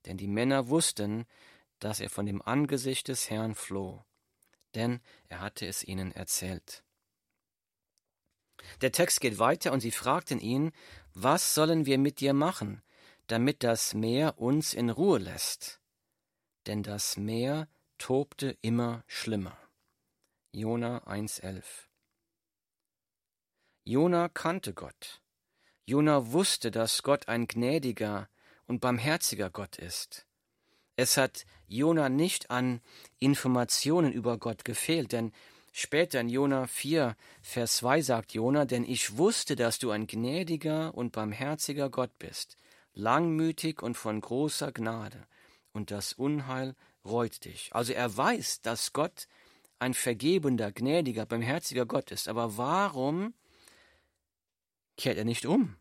Denn 0.06 0.18
die 0.18 0.28
Männer 0.28 0.70
wussten, 0.70 1.26
dass 1.86 2.00
er 2.00 2.10
von 2.10 2.26
dem 2.26 2.42
Angesicht 2.42 3.10
des 3.10 3.30
Herrn 3.30 3.54
floh, 3.54 4.04
denn 4.74 5.02
er 5.30 5.42
hatte 5.42 5.68
es 5.68 5.84
ihnen 5.84 6.12
erzählt. 6.12 6.84
Der 8.82 8.92
Text 8.92 9.22
geht 9.22 9.38
weiter 9.38 9.72
und 9.72 9.82
sie 9.82 9.92
fragten 9.92 10.40
ihn, 10.40 10.72
was 11.14 11.54
sollen 11.54 11.86
wir 11.86 12.00
mit 12.00 12.22
dir 12.22 12.34
machen, 12.34 12.82
damit 13.28 13.64
das 13.64 13.94
Meer 13.94 14.40
uns 14.40 14.74
in 14.74 14.90
Ruhe 14.90 15.20
lässt? 15.20 15.80
Denn 16.66 16.82
das 16.82 17.18
Meer 17.18 17.68
tobte 18.00 18.58
immer 18.62 19.04
schlimmer. 19.06 19.56
Jona 20.54 21.04
1,11 21.06 21.64
Jona 23.84 24.28
kannte 24.30 24.74
Gott. 24.74 25.22
Jona 25.86 26.32
wusste, 26.32 26.72
dass 26.72 27.04
Gott 27.04 27.28
ein 27.28 27.46
gnädiger 27.46 28.28
und 28.66 28.82
barmherziger 28.82 29.52
Gott 29.52 29.76
ist. 29.76 30.26
Es 30.96 31.18
hat 31.18 31.46
Jona 31.68 32.10
nicht 32.10 32.52
an 32.52 32.82
Informationen 33.20 34.12
über 34.12 34.38
Gott 34.38 34.66
gefehlt, 34.66 35.12
denn 35.12 35.32
später 35.72 36.22
in 36.22 36.30
Jona 36.30 36.68
4, 36.68 37.16
Vers 37.42 37.78
2 37.78 38.02
sagt 38.02 38.34
Jona, 38.34 38.66
denn 38.66 38.84
ich 38.84 39.18
wusste, 39.18 39.56
dass 39.56 39.80
du 39.80 39.92
ein 39.92 40.08
gnädiger 40.08 40.94
und 40.94 41.12
barmherziger 41.12 41.90
Gott 41.90 42.18
bist, 42.20 42.58
langmütig 42.94 43.82
und 43.82 43.98
von 43.98 44.22
großer 44.22 44.72
Gnade, 44.72 45.28
und 45.74 45.92
das 45.92 46.14
Unheil 46.14 46.76
reut 47.04 47.46
dich. 47.46 47.70
Also 47.74 47.94
er 47.94 48.16
weiß, 48.16 48.62
dass 48.62 48.94
Gott 48.94 49.28
ein 49.80 49.94
vergebender, 49.94 50.72
gnädiger, 50.72 51.26
barmherziger 51.26 51.86
Gott 51.86 52.12
ist. 52.12 52.28
Aber 52.28 52.58
warum 52.58 53.34
kehrt 54.98 55.18
er 55.18 55.26
nicht 55.26 55.46
um? 55.46 55.76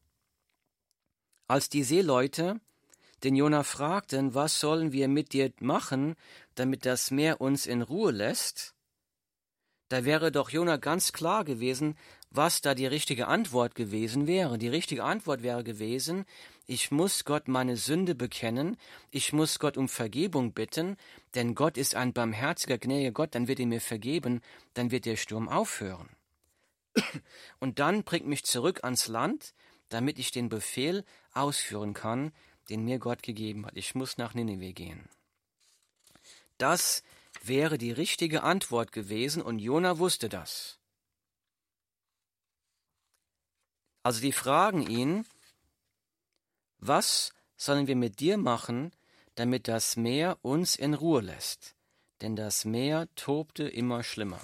Als 1.46 1.68
die 1.68 1.84
Seeleute 1.84 2.60
den 3.24 3.36
Jona 3.36 3.62
fragten, 3.62 4.34
was 4.34 4.60
sollen 4.60 4.92
wir 4.92 5.08
mit 5.08 5.32
dir 5.32 5.52
machen, 5.60 6.14
damit 6.54 6.86
das 6.86 7.10
Meer 7.10 7.40
uns 7.40 7.66
in 7.66 7.82
Ruhe 7.82 8.12
lässt, 8.12 8.74
da 9.88 10.04
wäre 10.04 10.32
doch 10.32 10.50
Jona 10.50 10.76
ganz 10.76 11.12
klar 11.12 11.44
gewesen, 11.44 11.96
was 12.30 12.60
da 12.62 12.74
die 12.74 12.86
richtige 12.86 13.28
Antwort 13.28 13.74
gewesen 13.74 14.26
wäre. 14.26 14.58
Die 14.58 14.68
richtige 14.68 15.04
Antwort 15.04 15.42
wäre 15.42 15.62
gewesen, 15.62 16.24
ich 16.66 16.90
muss 16.90 17.24
Gott 17.24 17.48
meine 17.48 17.76
Sünde 17.76 18.14
bekennen, 18.14 18.76
ich 19.10 19.32
muss 19.32 19.58
Gott 19.58 19.76
um 19.76 19.88
Vergebung 19.88 20.52
bitten, 20.52 20.96
denn 21.34 21.54
Gott 21.54 21.76
ist 21.76 21.94
ein 21.94 22.12
barmherziger, 22.12 22.78
gnädiger 22.78 23.12
Gott, 23.12 23.34
dann 23.34 23.46
wird 23.46 23.60
er 23.60 23.66
mir 23.66 23.80
vergeben, 23.80 24.40
dann 24.72 24.90
wird 24.90 25.04
der 25.04 25.16
Sturm 25.16 25.48
aufhören. 25.48 26.08
Und 27.60 27.78
dann 27.78 28.02
bringt 28.02 28.26
mich 28.26 28.44
zurück 28.44 28.82
ans 28.82 29.06
Land, 29.08 29.54
damit 29.90 30.18
ich 30.18 30.32
den 30.32 30.48
Befehl 30.48 31.04
ausführen 31.32 31.92
kann, 31.92 32.32
den 32.68 32.84
mir 32.84 32.98
Gott 32.98 33.22
gegeben 33.22 33.66
hat. 33.66 33.76
Ich 33.76 33.94
muss 33.94 34.18
nach 34.18 34.34
Nineveh 34.34 34.72
gehen. 34.72 35.08
Das 36.58 37.02
wäre 37.42 37.78
die 37.78 37.92
richtige 37.92 38.42
Antwort 38.42 38.92
gewesen 38.92 39.42
und 39.42 39.58
Jona 39.58 39.98
wusste 39.98 40.28
das. 40.28 40.78
Also 44.02 44.20
die 44.20 44.32
fragen 44.32 44.86
ihn, 44.86 45.26
was 46.78 47.32
sollen 47.56 47.86
wir 47.86 47.96
mit 47.96 48.20
dir 48.20 48.36
machen, 48.36 48.92
damit 49.34 49.68
das 49.68 49.96
Meer 49.96 50.38
uns 50.42 50.76
in 50.76 50.94
Ruhe 50.94 51.22
lässt? 51.22 51.74
Denn 52.20 52.36
das 52.36 52.64
Meer 52.64 53.08
tobte 53.16 53.66
immer 53.66 54.02
schlimmer. 54.02 54.40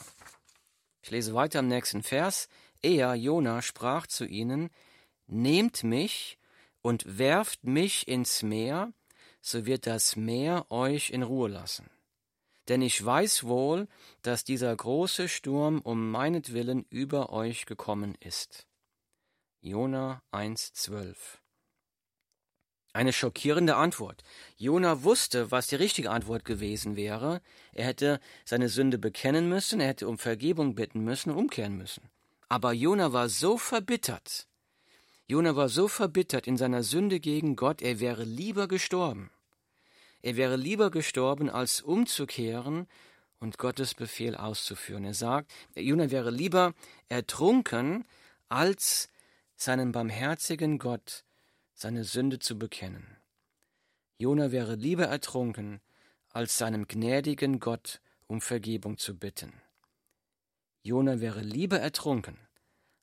Ich 1.03 1.11
lese 1.11 1.35
weiter 1.35 1.61
am 1.61 1.69
nächsten 1.69 2.03
Vers. 2.03 2.49
Er, 2.83 3.15
Jona, 3.15 3.63
sprach 3.63 4.07
zu 4.07 4.25
ihnen, 4.25 4.71
Nehmt 5.27 5.85
mich 5.85 6.40
und 6.83 7.19
werft 7.19 7.65
mich 7.65 8.09
ins 8.09 8.43
Meer, 8.43 8.93
so 9.41 9.67
wird 9.67 9.87
das 9.87 10.17
Meer 10.17 10.67
euch 10.71 11.11
in 11.11 11.23
Ruhe 11.23 11.49
lassen. 11.49 11.91
Denn 12.69 12.83
ich 12.83 13.05
weiß 13.05 13.45
wohl, 13.45 13.89
dass 14.23 14.45
dieser 14.45 14.75
große 14.75 15.29
Sturm 15.29 15.81
um 15.81 16.11
meinetwillen 16.11 16.87
über 16.91 17.33
euch 17.33 17.67
gekommen 17.67 18.15
ist. 18.21 18.67
Jona 19.61 20.23
1,12 20.33 21.17
Eine 22.93 23.13
schockierende 23.13 23.77
Antwort. 23.77 24.23
Jona 24.57 25.03
wusste, 25.03 25.51
was 25.51 25.67
die 25.67 25.77
richtige 25.77 26.11
Antwort 26.11 26.45
gewesen 26.45 26.97
wäre. 26.97 27.41
Er 27.73 27.87
hätte 27.87 28.21
seine 28.45 28.69
Sünde 28.69 28.99
bekennen 28.99 29.49
müssen, 29.49 29.81
er 29.81 29.89
hätte 29.89 30.09
um 30.09 30.17
Vergebung 30.17 30.75
bitten 30.75 31.01
müssen, 31.01 31.31
umkehren 31.31 31.77
müssen. 31.77 32.09
Aber 32.49 32.73
Jona 32.73 33.13
war 33.13 33.29
so 33.29 33.59
verbittert, 33.59 34.49
Jona 35.31 35.55
war 35.55 35.69
so 35.69 35.87
verbittert 35.87 36.49
in 36.49 36.57
seiner 36.57 36.83
Sünde 36.83 37.21
gegen 37.21 37.55
Gott, 37.55 37.83
er 37.83 38.01
wäre 38.01 38.25
lieber 38.25 38.67
gestorben. 38.67 39.31
Er 40.23 40.35
wäre 40.35 40.57
lieber 40.57 40.91
gestorben, 40.91 41.49
als 41.49 41.83
umzukehren 41.83 42.89
und 43.39 43.57
Gottes 43.57 43.95
Befehl 43.95 44.35
auszuführen. 44.35 45.05
Er 45.05 45.15
sagt, 45.15 45.53
Jona 45.77 46.11
wäre 46.11 46.33
lieber 46.33 46.75
ertrunken, 47.09 48.05
als 48.49 49.09
seinen 49.55 49.93
barmherzigen 49.93 50.81
Gott 50.81 51.23
seine 51.75 52.03
Sünde 52.03 52.41
zu 52.41 52.59
bekennen. 52.59 53.17
Jona 54.19 54.51
wäre 54.51 54.75
lieber 54.75 55.07
ertrunken, 55.07 55.81
als 56.31 56.59
seinem 56.59 56.89
gnädigen 56.89 57.61
Gott 57.61 58.01
um 58.27 58.41
Vergebung 58.41 58.99
zu 58.99 59.17
bitten. 59.17 59.53
Jona 60.83 61.21
wäre 61.21 61.43
lieber 61.43 61.79
ertrunken, 61.79 62.37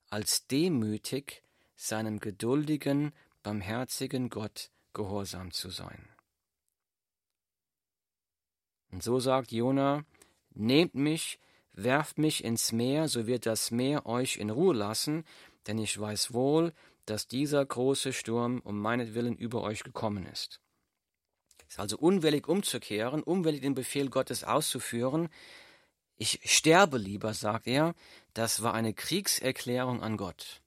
als 0.10 0.46
demütig 0.48 1.42
seinem 1.78 2.20
geduldigen, 2.20 3.14
barmherzigen 3.44 4.30
Gott 4.30 4.72
gehorsam 4.94 5.52
zu 5.52 5.70
sein. 5.70 6.10
Und 8.92 9.04
so 9.04 9.20
sagt 9.20 9.52
Jona, 9.52 10.04
Nehmt 10.54 10.96
mich, 10.96 11.40
werft 11.74 12.18
mich 12.18 12.44
ins 12.44 12.72
Meer, 12.72 13.08
so 13.08 13.28
wird 13.28 13.46
das 13.46 13.70
Meer 13.70 14.08
euch 14.08 14.38
in 14.38 14.50
Ruhe 14.50 14.74
lassen, 14.74 15.24
denn 15.68 15.78
ich 15.78 15.98
weiß 16.00 16.34
wohl, 16.34 16.74
dass 17.06 17.28
dieser 17.28 17.64
große 17.64 18.12
Sturm 18.12 18.60
um 18.64 18.80
meinetwillen 18.82 19.38
über 19.38 19.62
euch 19.62 19.84
gekommen 19.84 20.26
ist. 20.26 20.60
Es 21.68 21.76
ist 21.76 21.80
also 21.80 21.98
unwillig 21.98 22.48
umzukehren, 22.48 23.22
unwillig 23.22 23.62
den 23.62 23.76
Befehl 23.76 24.10
Gottes 24.10 24.44
auszuführen. 24.44 25.30
Ich 26.16 26.40
sterbe 26.44 26.98
lieber, 26.98 27.36
sagt 27.36 27.68
er, 27.68 27.94
das 28.34 28.64
war 28.64 28.74
eine 28.74 28.94
Kriegserklärung 28.96 30.02
an 30.02 30.18
Gott 30.18 30.64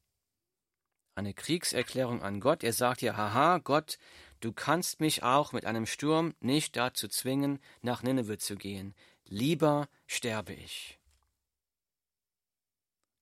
eine 1.21 1.35
Kriegserklärung 1.35 2.23
an 2.23 2.41
Gott. 2.41 2.65
Er 2.65 2.73
sagt 2.73 3.03
ja, 3.03 3.17
haha, 3.17 3.59
Gott, 3.59 3.99
du 4.41 4.53
kannst 4.53 5.01
mich 5.01 5.23
auch 5.23 5.53
mit 5.53 5.67
einem 5.67 5.87
Sturm 5.87 6.35
nicht 6.41 6.77
dazu 6.77 7.09
zwingen, 7.09 7.61
nach 7.83 8.03
Nineveh 8.03 8.39
zu 8.39 8.57
gehen. 8.57 8.95
Lieber 9.27 9.89
sterbe 10.07 10.55
ich. 10.55 10.99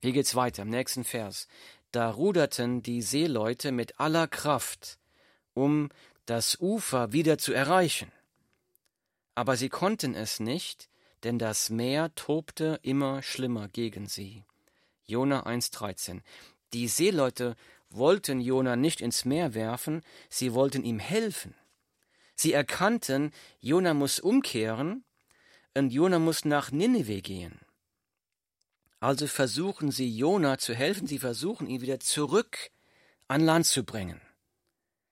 Wie 0.00 0.12
geht's 0.12 0.37
weiter 0.37 0.62
im 0.62 0.71
nächsten 0.71 1.02
Vers? 1.02 1.49
Da 1.90 2.11
ruderten 2.11 2.83
die 2.83 3.02
Seeleute 3.02 3.73
mit 3.73 3.99
aller 3.99 4.28
Kraft, 4.28 4.99
um 5.55 5.90
das 6.25 6.61
Ufer 6.61 7.12
wieder 7.12 7.37
zu 7.37 7.52
erreichen. 7.52 8.12
Aber 9.35 9.57
sie 9.57 9.69
konnten 9.69 10.14
es 10.14 10.38
nicht, 10.38 10.88
denn 11.25 11.38
das 11.38 11.69
Meer 11.69 12.14
tobte 12.14 12.78
immer 12.83 13.23
schlimmer 13.23 13.69
gegen 13.69 14.07
sie. 14.07 14.45
Jona 15.05 15.47
1,13. 15.47 16.21
Die 16.75 16.87
Seeleute 16.87 17.57
wollten 17.90 18.40
Jona 18.40 18.76
nicht 18.76 19.00
ins 19.00 19.25
Meer 19.25 19.54
werfen, 19.54 20.02
sie 20.28 20.54
wollten 20.54 20.85
ihm 20.85 20.99
helfen. 20.99 21.54
Sie 22.35 22.52
erkannten, 22.52 23.33
Jona 23.60 23.95
muss 23.95 24.21
umkehren 24.21 25.04
und 25.75 25.91
Jona 25.91 26.19
muss 26.19 26.45
nach 26.45 26.71
Nineveh 26.71 27.21
gehen. 27.21 27.60
Also 29.00 29.26
versuchen 29.26 29.91
sie 29.91 30.10
Jona 30.10 30.58
zu 30.58 30.75
helfen, 30.75 31.06
sie 31.06 31.19
versuchen 31.19 31.69
ihn 31.69 31.80
wieder 31.80 32.00
zurück 32.00 32.71
an 33.28 33.45
Land 33.45 33.67
zu 33.67 33.84
bringen. 33.84 34.21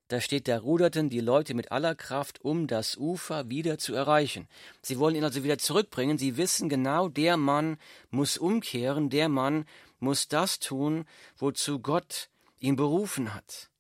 Da 0.09 0.21
steht, 0.21 0.47
da 0.47 0.59
ruderten 0.59 1.11
die 1.11 1.21
Leute 1.21 1.55
mit 1.55 1.73
aller 1.73 1.97
Kraft, 1.97 2.41
um 2.45 2.69
das 2.69 2.97
Ufer 2.97 3.49
wieder 3.49 3.77
zu 3.79 3.93
erreichen. 3.93 4.47
Sie 4.81 5.01
wollen 5.01 5.17
ihn 5.17 5.25
also 5.25 5.43
wieder 5.43 5.59
zurückbringen. 5.59 6.17
Sie 6.17 6.37
wissen 6.37 6.69
genau, 6.69 7.09
der 7.09 7.37
Mann 7.37 7.77
muss 8.11 8.39
umkehren, 8.39 9.11
der 9.11 9.29
Mann 9.29 9.65
muss 9.99 10.29
das 10.29 10.61
tun, 10.61 11.07
wozu 11.37 11.81
Gott 11.81 12.29
ihn 12.67 12.77
berufen 12.77 13.33
hat. 13.33 13.71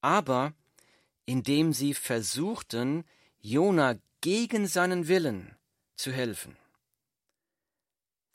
Aber 0.00 0.54
indem 1.26 1.72
sie 1.72 1.94
versuchten, 1.94 3.04
Jona 3.40 3.96
gegen 4.20 4.66
seinen 4.66 5.08
Willen 5.08 5.56
zu 5.96 6.12
helfen, 6.12 6.56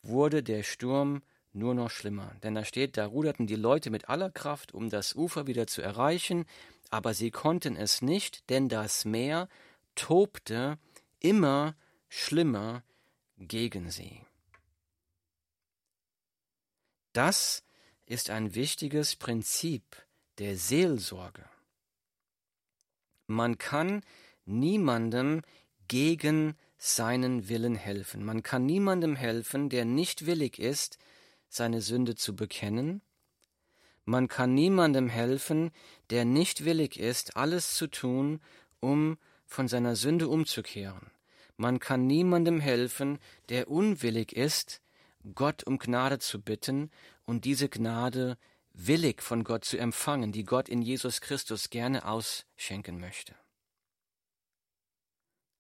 wurde 0.02 0.44
der 0.44 0.64
Sturm 0.64 1.24
nur 1.54 1.74
noch 1.74 1.90
schlimmer. 1.90 2.36
Denn 2.44 2.56
da 2.56 2.64
steht, 2.64 2.98
da 2.98 3.06
ruderten 3.06 3.48
die 3.48 3.56
Leute 3.56 3.90
mit 3.90 4.10
aller 4.10 4.30
Kraft, 4.30 4.74
um 4.74 4.90
das 4.90 5.16
Ufer 5.16 5.48
wieder 5.48 5.68
zu 5.68 5.82
erreichen, 5.82 6.46
aber 6.90 7.14
sie 7.14 7.32
konnten 7.32 7.76
es 7.76 8.02
nicht, 8.02 8.50
denn 8.50 8.70
das 8.70 9.06
Meer 9.06 9.50
tobte 9.96 10.78
immer 11.20 11.76
schlimmer 12.10 12.84
gegen 13.38 13.90
sie. 13.90 14.22
Das 17.14 17.64
ist 18.08 18.30
ein 18.30 18.56
wichtiges 18.56 19.16
Prinzip 19.16 19.84
der 20.40 20.58
Seelsorge. 20.58 21.46
Man 23.28 23.58
kann 23.58 24.02
niemandem 24.46 25.42
gegen 25.88 26.56
seinen 26.78 27.50
Willen 27.50 27.76
helfen. 27.76 28.24
Man 28.24 28.44
kann 28.44 28.66
niemandem 28.66 29.16
helfen, 29.16 29.70
der 29.70 29.84
nicht 29.86 30.26
willig 30.26 30.60
ist, 30.60 30.98
seine 31.50 31.82
Sünde 31.82 32.16
zu 32.16 32.36
bekennen. 32.36 33.02
Man 34.06 34.30
kann 34.30 34.54
niemandem 34.54 35.10
helfen, 35.10 35.72
der 36.10 36.24
nicht 36.24 36.64
willig 36.64 36.98
ist, 36.98 37.36
alles 37.36 37.76
zu 37.76 37.88
tun, 37.88 38.40
um 38.80 39.18
von 39.46 39.68
seiner 39.68 39.96
Sünde 39.96 40.30
umzukehren. 40.30 41.12
Man 41.58 41.80
kann 41.80 42.08
niemandem 42.08 42.62
helfen, 42.62 43.20
der 43.50 43.70
unwillig 43.70 44.34
ist, 44.34 44.82
Gott 45.36 45.64
um 45.66 45.78
Gnade 45.78 46.20
zu 46.20 46.42
bitten 46.42 46.92
und 47.28 47.46
diese 47.46 47.70
Gnade 47.70 48.38
willig 48.74 49.22
von 49.22 49.44
Gott 49.44 49.66
zu 49.66 49.78
empfangen, 49.78 50.32
die 50.32 50.44
Gott 50.44 50.70
in 50.70 50.82
Jesus 50.82 51.22
Christus 51.22 51.70
gerne 51.70 52.06
ausschenken 52.06 53.00
möchte. 53.00 53.36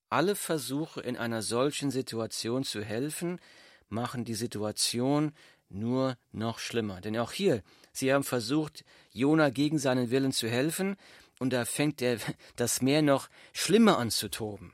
Alle 0.10 0.36
Versuche 0.36 1.02
in 1.02 1.18
einer 1.18 1.42
solchen 1.42 1.92
Situation 1.92 2.64
zu 2.64 2.84
helfen, 2.84 3.40
machen 3.90 4.24
die 4.24 4.36
Situation 4.36 5.34
nur 5.70 6.18
noch 6.32 6.60
schlimmer. 6.60 7.02
Denn 7.02 7.18
auch 7.18 7.34
hier, 7.34 7.62
sie 7.92 8.14
haben 8.14 8.24
versucht, 8.24 8.86
Jona 9.12 9.50
gegen 9.50 9.80
seinen 9.80 10.10
Willen 10.10 10.32
zu 10.32 10.50
helfen, 10.50 10.96
und 11.40 11.52
da 11.52 11.66
fängt 11.66 12.00
der, 12.00 12.20
das 12.56 12.82
Meer 12.82 13.02
noch 13.02 13.30
schlimmer 13.54 13.98
an 13.98 14.10
zu 14.10 14.30
toben. 14.30 14.74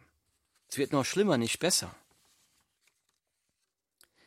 Es 0.69 0.77
wird 0.77 0.91
noch 0.91 1.06
schlimmer, 1.06 1.38
nicht 1.38 1.60
besser. 1.60 1.95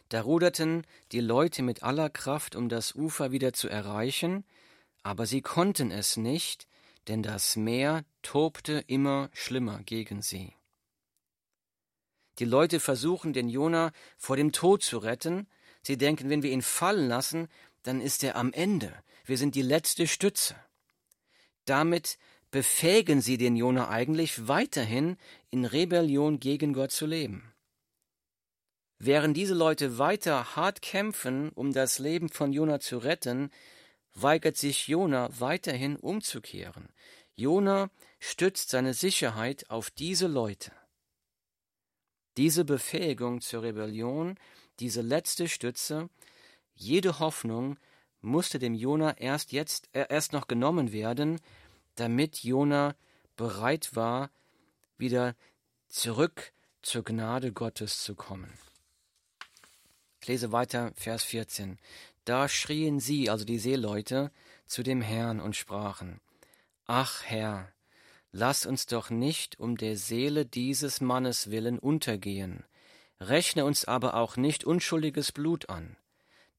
Da 0.09 0.21
ruderten 0.21 0.87
die 1.13 1.21
Leute 1.21 1.63
mit 1.63 1.83
aller 1.83 2.11
Kraft, 2.11 2.55
um 2.55 2.69
das 2.69 2.95
Ufer 2.95 3.33
wieder 3.33 3.53
zu 3.53 3.69
erreichen, 3.69 4.45
aber 5.03 5.27
sie 5.27 5.43
konnten 5.43 5.91
es 5.91 6.17
nicht, 6.17 6.69
denn 7.09 7.23
das 7.23 7.57
Meer 7.57 8.05
tobte 8.23 8.85
immer 8.87 9.31
schlimmer 9.33 9.81
gegen 9.85 10.23
sie. 10.23 10.53
Die 12.39 12.45
Leute 12.45 12.81
versuchen, 12.81 13.33
den 13.33 13.49
Jona 13.49 13.93
vor 14.19 14.37
dem 14.37 14.53
Tod 14.53 14.83
zu 14.83 14.99
retten. 14.99 15.49
Sie 15.83 15.97
denken, 15.97 16.29
wenn 16.29 16.43
wir 16.43 16.51
ihn 16.51 16.63
fallen 16.63 17.09
lassen, 17.09 17.49
dann 17.83 18.01
ist 18.01 18.23
er 18.25 18.37
am 18.37 18.53
Ende. 18.53 18.93
Wir 19.25 19.39
sind 19.39 19.55
die 19.55 19.63
letzte 19.63 20.07
Stütze. 20.07 20.57
Damit 21.65 22.19
befähigen 22.51 23.21
sie 23.21 23.39
den 23.39 23.57
Jona 23.57 23.89
eigentlich 23.89 24.49
weiterhin 24.49 25.17
in 25.51 25.65
Rebellion 25.65 26.41
gegen 26.41 26.75
Gott 26.75 26.93
zu 26.93 27.07
leben. 27.07 27.53
Während 28.99 29.37
diese 29.37 29.55
Leute 29.55 29.99
weiter 29.99 30.57
hart 30.57 30.81
kämpfen, 30.81 31.51
um 31.51 31.73
das 31.73 31.99
Leben 31.99 32.29
von 32.31 32.53
Jona 32.53 32.81
zu 32.81 32.99
retten, 32.99 33.51
weigert 34.15 34.57
sich 34.57 34.89
Jona 34.89 35.29
weiterhin 35.39 35.97
umzukehren. 35.97 36.89
Jona 37.35 37.91
stützt 38.19 38.71
seine 38.71 38.95
Sicherheit 38.95 39.69
auf 39.69 39.91
diese 39.91 40.27
Leute. 40.27 40.73
Diese 42.39 42.65
Befähigung 42.65 43.43
zur 43.43 43.63
Rebellion, 43.63 44.39
diese 44.81 45.03
letzte 45.03 45.49
Stütze, 45.49 46.09
jede 46.75 47.19
Hoffnung 47.19 47.79
musste 48.21 48.59
dem 48.59 48.75
Jona 48.75 49.17
erst 49.19 49.53
jetzt 49.53 49.89
äh, 49.93 50.07
erst 50.09 50.33
noch 50.33 50.47
genommen 50.47 50.93
werden, 50.93 51.41
damit 51.95 52.43
Jona 52.43 52.95
bereit 53.37 53.95
war, 53.95 54.31
wieder 54.99 55.35
zurück 55.89 56.53
zur 56.83 57.05
Gnade 57.05 57.53
Gottes 57.53 58.03
zu 58.03 58.15
kommen. 58.15 58.53
Ich 60.27 60.29
lese 60.29 60.51
weiter, 60.51 60.91
Vers 60.97 61.23
14. 61.23 61.79
Da 62.25 62.49
schrien 62.49 62.99
sie, 62.99 63.31
also 63.31 63.45
die 63.45 63.61
Seeleute, 63.61 64.33
zu 64.67 64.83
dem 64.83 65.01
Herrn 65.01 65.39
und 65.39 65.55
sprachen, 65.55 66.21
Ach 66.85 67.23
Herr, 67.23 67.69
lass 68.33 68.67
uns 68.67 68.87
doch 68.87 69.09
nicht 69.09 69.61
um 69.61 69.77
der 69.77 69.97
Seele 69.97 70.45
dieses 70.45 71.01
Mannes 71.01 71.53
willen 71.53 71.79
untergehen, 71.79 72.65
rechne 73.21 73.65
uns 73.65 73.85
aber 73.85 74.15
auch 74.15 74.37
nicht 74.37 74.65
unschuldiges 74.65 75.31
Blut 75.31 75.69
an, 75.69 75.97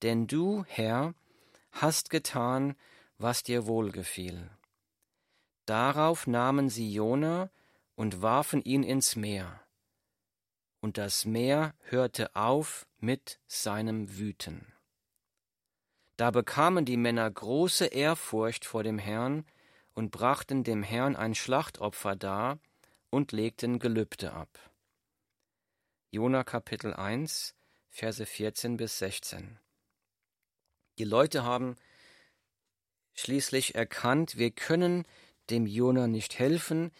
denn 0.01 0.27
du, 0.27 0.63
Herr, 0.69 1.13
hast 1.73 2.10
getan, 2.10 2.73
was 3.17 3.43
dir 3.43 3.67
wohlgefiel. 3.67 4.49
Darauf 5.65 6.25
nahmen 6.25 6.69
sie 6.69 6.89
Jona 6.89 7.49
und 7.97 8.21
warfen 8.21 8.62
ihn 8.62 8.84
ins 8.84 9.17
Meer. 9.17 9.60
Und 10.80 10.98
das 10.98 11.26
Meer 11.26 11.74
hörte 11.82 12.36
auf 12.36 12.88
mit 13.00 13.40
seinem 13.48 14.18
Wüten. 14.18 14.74
Da 16.18 16.32
bekamen 16.32 16.86
die 16.86 16.98
Männer 16.98 17.30
große 17.30 17.86
Ehrfurcht 17.86 18.66
vor 18.66 18.84
dem 18.84 18.98
Herrn 18.98 19.46
und 19.94 20.12
brachten 20.12 20.63
dem 20.63 20.84
Herrn 20.84 21.16
ein 21.16 21.36
Schlachtopfer 21.36 22.16
dar 22.16 22.60
und 23.10 23.32
legten 23.32 23.80
Gelübde 23.80 24.34
ab. 24.34 24.60
Jona 26.12 26.44
Kapitel 26.44 26.94
1, 26.94 27.56
Verse 27.90 28.26
14 28.26 28.78
bis 28.78 29.00
16. 29.00 29.60
Die 30.98 31.04
Leute 31.04 31.44
haben 31.44 31.76
schließlich 33.13 33.76
erkannt, 33.76 34.38
wir 34.38 34.52
können 34.52 35.06
dem 35.50 35.66
Jona 35.66 36.08
nicht 36.08 36.40
helfen, 36.40 36.92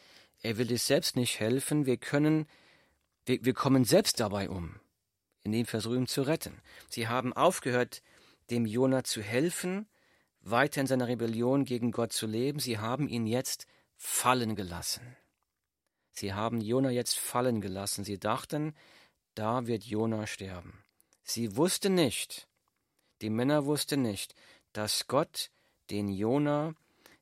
er 0.42 0.58
will 0.58 0.72
es 0.72 0.88
selbst 0.88 1.16
nicht 1.16 1.40
helfen, 1.40 1.86
wir 1.86 1.98
können, 1.98 2.48
wir, 3.28 3.44
wir 3.44 3.54
kommen 3.54 3.86
selbst 3.86 4.20
dabei 4.20 4.50
um, 4.50 4.80
indem 5.44 5.60
wir 5.60 5.68
versuchen 5.68 6.08
zu 6.08 6.24
retten. 6.24 6.62
Sie 6.90 7.08
haben 7.08 7.34
aufgehört, 7.34 8.02
dem 8.50 8.66
Jona 8.66 9.04
zu 9.04 9.22
helfen, 9.22 9.88
weiter 10.42 10.82
in 10.82 10.88
seiner 10.88 11.08
Rebellion 11.08 11.66
gegen 11.66 11.92
Gott 11.92 12.14
zu 12.14 12.26
leben. 12.26 12.60
Sie 12.60 12.78
haben 12.78 13.08
ihn 13.08 13.28
jetzt 13.28 13.68
fallen 13.98 14.56
gelassen. 14.56 15.18
Sie 16.12 16.34
haben 16.34 16.62
Jona 16.62 16.90
jetzt 16.90 17.20
fallen 17.20 17.62
gelassen. 17.62 18.04
Sie 18.04 18.18
dachten, 18.18 18.74
da 19.36 19.68
wird 19.68 19.84
Jona 19.84 20.26
sterben. 20.26 20.84
Sie 21.24 21.58
wussten 21.58 21.94
nicht, 21.94 22.48
die 23.22 23.30
Männer 23.30 23.66
wussten 23.66 24.02
nicht, 24.02 24.34
dass 24.72 25.08
Gott 25.08 25.52
den 25.90 26.08
Jona 26.08 26.74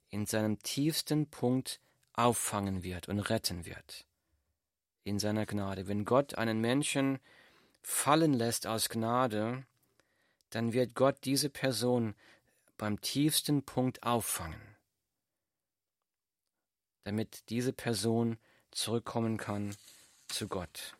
in 0.10 0.26
seinem 0.26 0.60
tiefsten 0.60 1.28
Punkt 1.28 1.80
auffangen 2.14 2.84
wird 2.84 3.10
und 3.10 3.20
retten 3.20 3.66
wird. 3.66 4.06
In 5.06 5.20
seiner 5.20 5.46
Gnade. 5.46 5.88
Wenn 5.88 6.04
Gott 6.04 6.34
einen 6.36 6.60
Menschen 6.60 7.20
fallen 7.84 8.34
lässt 8.34 8.66
aus 8.66 8.90
Gnade, 8.90 9.64
dann 10.50 10.74
wird 10.74 10.96
Gott 10.96 11.18
diese 11.26 11.52
Person 11.52 12.16
beim 12.76 13.00
tiefsten 13.00 13.62
Punkt 13.62 14.02
auffangen, 14.02 14.76
damit 17.04 17.44
diese 17.50 17.72
Person 17.72 18.40
zurückkommen 18.72 19.38
kann 19.38 19.76
zu 20.28 20.48
Gott. 20.48 20.96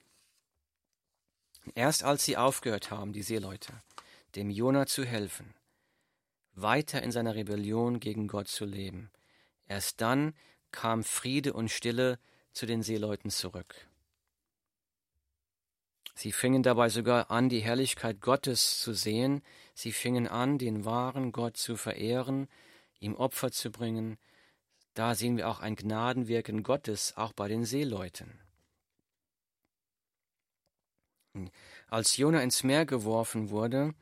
Erst 1.74 2.04
als 2.04 2.26
sie 2.26 2.38
aufgehört 2.38 2.92
haben, 2.92 3.12
die 3.12 3.24
Seeleute, 3.24 3.74
dem 4.36 4.52
Jona 4.52 4.86
zu 4.86 5.04
helfen, 5.04 5.56
weiter 6.54 7.02
in 7.02 7.12
seiner 7.12 7.34
Rebellion 7.34 8.00
gegen 8.00 8.28
Gott 8.28 8.50
zu 8.50 8.66
leben, 8.66 9.10
erst 9.66 10.00
dann 10.00 10.36
kam 10.70 11.04
Friede 11.04 11.54
und 11.54 11.70
Stille 11.70 12.20
zu 12.54 12.68
den 12.68 12.84
Seeleuten 12.84 13.32
zurück. 13.32 13.88
Sie 16.16 16.32
fingen 16.32 16.64
dabei 16.64 16.88
sogar 16.90 17.30
an, 17.30 17.50
die 17.50 17.60
Herrlichkeit 17.60 18.22
Gottes 18.22 18.80
zu 18.80 18.94
sehen, 18.94 19.42
sie 19.74 19.92
fingen 19.92 20.28
an, 20.28 20.58
den 20.58 20.86
wahren 20.86 21.34
Gott 21.34 21.58
zu 21.58 21.76
verehren, 21.76 22.48
ihm 23.00 23.16
Opfer 23.16 23.52
zu 23.52 23.70
bringen. 23.70 24.18
Da 24.94 25.14
sehen 25.14 25.36
wir 25.36 25.50
auch 25.50 25.60
ein 25.60 25.76
Gnadenwirken 25.76 26.64
Gottes, 26.64 27.18
auch 27.18 27.34
bei 27.34 27.50
den 27.50 27.66
Seeleuten. 27.66 28.40
Als 31.90 32.16
Jona 32.16 32.42
ins 32.42 32.64
Meer 32.64 32.86
geworfen 32.86 33.50
wurde, 33.50 33.94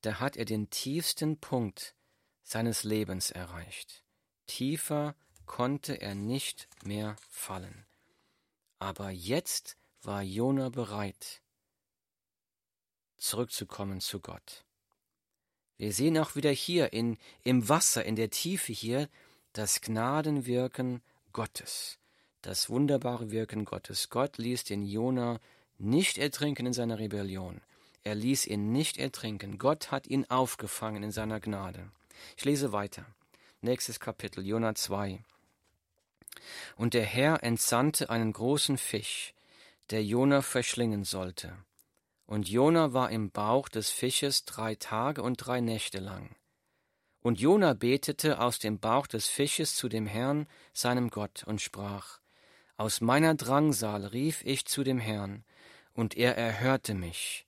da 0.00 0.20
hat 0.20 0.38
er 0.38 0.46
den 0.46 0.70
tiefsten 0.70 1.38
Punkt 1.38 1.94
seines 2.42 2.82
Lebens 2.82 3.30
erreicht. 3.30 4.04
Tiefer 4.46 5.14
konnte 5.44 6.00
er 6.00 6.14
nicht 6.14 6.68
mehr 6.82 7.16
fallen. 7.28 7.86
Aber 8.78 9.10
jetzt 9.10 9.76
war 10.02 10.22
Jona 10.22 10.68
bereit, 10.68 11.40
zurückzukommen 13.16 14.00
zu 14.00 14.20
Gott. 14.20 14.64
Wir 15.76 15.92
sehen 15.92 16.18
auch 16.18 16.36
wieder 16.36 16.50
hier 16.50 16.92
in, 16.92 17.18
im 17.44 17.68
Wasser, 17.68 18.04
in 18.04 18.16
der 18.16 18.30
Tiefe 18.30 18.72
hier, 18.72 19.08
das 19.52 19.80
Gnadenwirken 19.80 21.02
Gottes, 21.32 21.98
das 22.42 22.68
wunderbare 22.70 23.30
Wirken 23.30 23.64
Gottes. 23.64 24.08
Gott 24.10 24.38
ließ 24.38 24.64
den 24.64 24.82
Jona 24.82 25.40
nicht 25.78 26.18
ertrinken 26.18 26.66
in 26.66 26.72
seiner 26.72 26.98
Rebellion. 26.98 27.60
Er 28.04 28.14
ließ 28.14 28.46
ihn 28.46 28.72
nicht 28.72 28.98
ertrinken. 28.98 29.58
Gott 29.58 29.90
hat 29.90 30.06
ihn 30.06 30.24
aufgefangen 30.28 31.02
in 31.02 31.12
seiner 31.12 31.40
Gnade. 31.40 31.90
Ich 32.36 32.44
lese 32.44 32.72
weiter. 32.72 33.06
Nächstes 33.60 34.00
Kapitel, 34.00 34.44
Jona 34.44 34.74
2. 34.74 35.22
Und 36.76 36.94
der 36.94 37.04
Herr 37.04 37.42
entsandte 37.44 38.10
einen 38.10 38.32
großen 38.32 38.78
Fisch, 38.78 39.34
der 39.90 40.04
Jona 40.04 40.42
verschlingen 40.42 41.04
sollte. 41.04 41.56
Und 42.26 42.48
Jona 42.48 42.92
war 42.92 43.10
im 43.10 43.30
Bauch 43.30 43.68
des 43.68 43.90
Fisches 43.90 44.44
drei 44.44 44.74
Tage 44.74 45.22
und 45.22 45.36
drei 45.36 45.60
Nächte 45.60 45.98
lang. 45.98 46.34
Und 47.20 47.40
Jona 47.40 47.74
betete 47.74 48.40
aus 48.40 48.58
dem 48.58 48.78
Bauch 48.78 49.06
des 49.06 49.28
Fisches 49.28 49.76
zu 49.76 49.88
dem 49.88 50.06
Herrn, 50.06 50.46
seinem 50.72 51.10
Gott, 51.10 51.44
und 51.44 51.60
sprach, 51.60 52.20
Aus 52.76 53.00
meiner 53.00 53.34
Drangsal 53.34 54.06
rief 54.06 54.42
ich 54.44 54.64
zu 54.64 54.82
dem 54.82 54.98
Herrn, 54.98 55.44
und 55.94 56.16
er 56.16 56.36
erhörte 56.36 56.94
mich. 56.94 57.46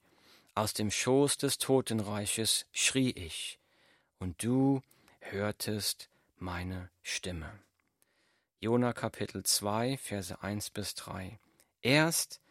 Aus 0.53 0.73
dem 0.73 0.91
Schoß 0.91 1.37
des 1.37 1.57
Totenreiches 1.57 2.65
schrie 2.71 3.11
ich, 3.11 3.59
und 4.19 4.41
du 4.41 4.81
hörtest 5.19 6.09
meine 6.37 6.89
Stimme. 7.01 7.59
Jona 8.61 8.93
Kapitel 8.93 9.43
2, 9.43 9.97
Verse 9.97 10.41
1 10.41 10.69
bis 10.69 10.95
3. 10.95 11.37
Erst 11.85 12.41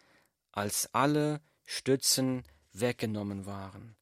als 0.52 0.88
alle 0.94 1.40
Stützen 1.64 2.44
weggenommen 2.72 3.46
waren, 3.46 3.96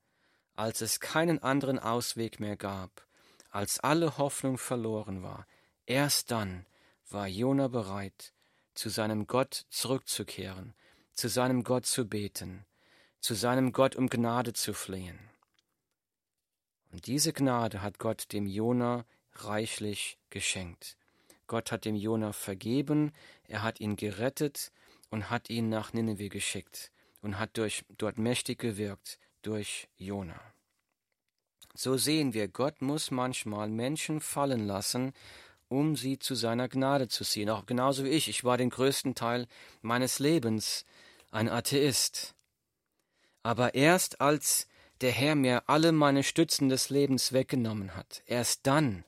als 0.56 0.82
es 0.82 1.00
keinen 1.00 1.42
anderen 1.42 1.78
Ausweg 1.78 2.38
mehr 2.38 2.58
gab, 2.58 3.06
als 3.50 3.80
alle 3.80 4.18
Hoffnung 4.18 4.58
verloren 4.58 5.22
war, 5.22 5.46
erst 5.86 6.30
dann 6.32 6.66
war 7.08 7.26
Jona 7.28 7.68
bereit, 7.68 8.34
zu 8.74 8.90
seinem 8.90 9.26
Gott 9.26 9.64
zurückzukehren, 9.70 10.74
zu 11.14 11.28
seinem 11.28 11.64
Gott 11.64 11.86
zu 11.86 12.06
beten, 12.06 12.66
zu 13.18 13.32
seinem 13.32 13.72
Gott 13.72 13.96
um 13.96 14.10
Gnade 14.10 14.52
zu 14.52 14.74
flehen. 14.74 15.18
Und 16.90 17.06
diese 17.06 17.32
Gnade 17.32 17.80
hat 17.80 17.98
Gott 17.98 18.34
dem 18.34 18.44
Jona 18.44 19.06
reichlich 19.32 20.18
geschenkt. 20.28 20.98
Gott 21.46 21.72
hat 21.72 21.86
dem 21.86 21.96
Jona 21.96 22.34
vergeben, 22.34 23.12
er 23.48 23.62
hat 23.62 23.80
ihn 23.80 23.96
gerettet 23.96 24.72
und 25.12 25.28
hat 25.28 25.50
ihn 25.50 25.68
nach 25.68 25.92
Nineveh 25.92 26.30
geschickt 26.30 26.90
und 27.20 27.38
hat 27.38 27.58
durch, 27.58 27.84
dort 27.98 28.16
mächtig 28.18 28.58
gewirkt 28.58 29.18
durch 29.42 29.88
Jona. 29.98 30.40
So 31.74 31.98
sehen 31.98 32.32
wir, 32.32 32.48
Gott 32.48 32.80
muss 32.80 33.10
manchmal 33.10 33.68
Menschen 33.68 34.20
fallen 34.20 34.66
lassen, 34.66 35.12
um 35.68 35.96
sie 35.96 36.18
zu 36.18 36.34
seiner 36.34 36.68
Gnade 36.68 37.08
zu 37.08 37.24
ziehen. 37.24 37.50
Auch 37.50 37.66
genauso 37.66 38.04
wie 38.04 38.08
ich. 38.08 38.28
Ich 38.28 38.42
war 38.44 38.56
den 38.56 38.70
größten 38.70 39.14
Teil 39.14 39.46
meines 39.82 40.18
Lebens 40.18 40.86
ein 41.30 41.48
Atheist. 41.48 42.34
Aber 43.42 43.74
erst 43.74 44.20
als 44.20 44.66
der 45.02 45.12
Herr 45.12 45.34
mir 45.34 45.68
alle 45.68 45.92
meine 45.92 46.22
Stützen 46.22 46.70
des 46.70 46.88
Lebens 46.88 47.32
weggenommen 47.32 47.96
hat, 47.96 48.22
erst 48.26 48.66
dann 48.66 49.04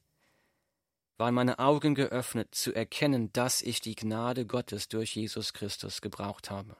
waren 1.17 1.35
meine 1.35 1.59
Augen 1.59 1.95
geöffnet 1.95 2.55
zu 2.55 2.73
erkennen, 2.73 3.33
dass 3.33 3.63
ich 3.63 3.81
die 3.81 3.95
Gnade 3.95 4.47
Gottes 4.47 4.89
durch 4.89 5.15
Jesus 5.15 5.53
Christus 5.53 6.01
gebraucht 6.01 6.51
habe. 6.51 6.77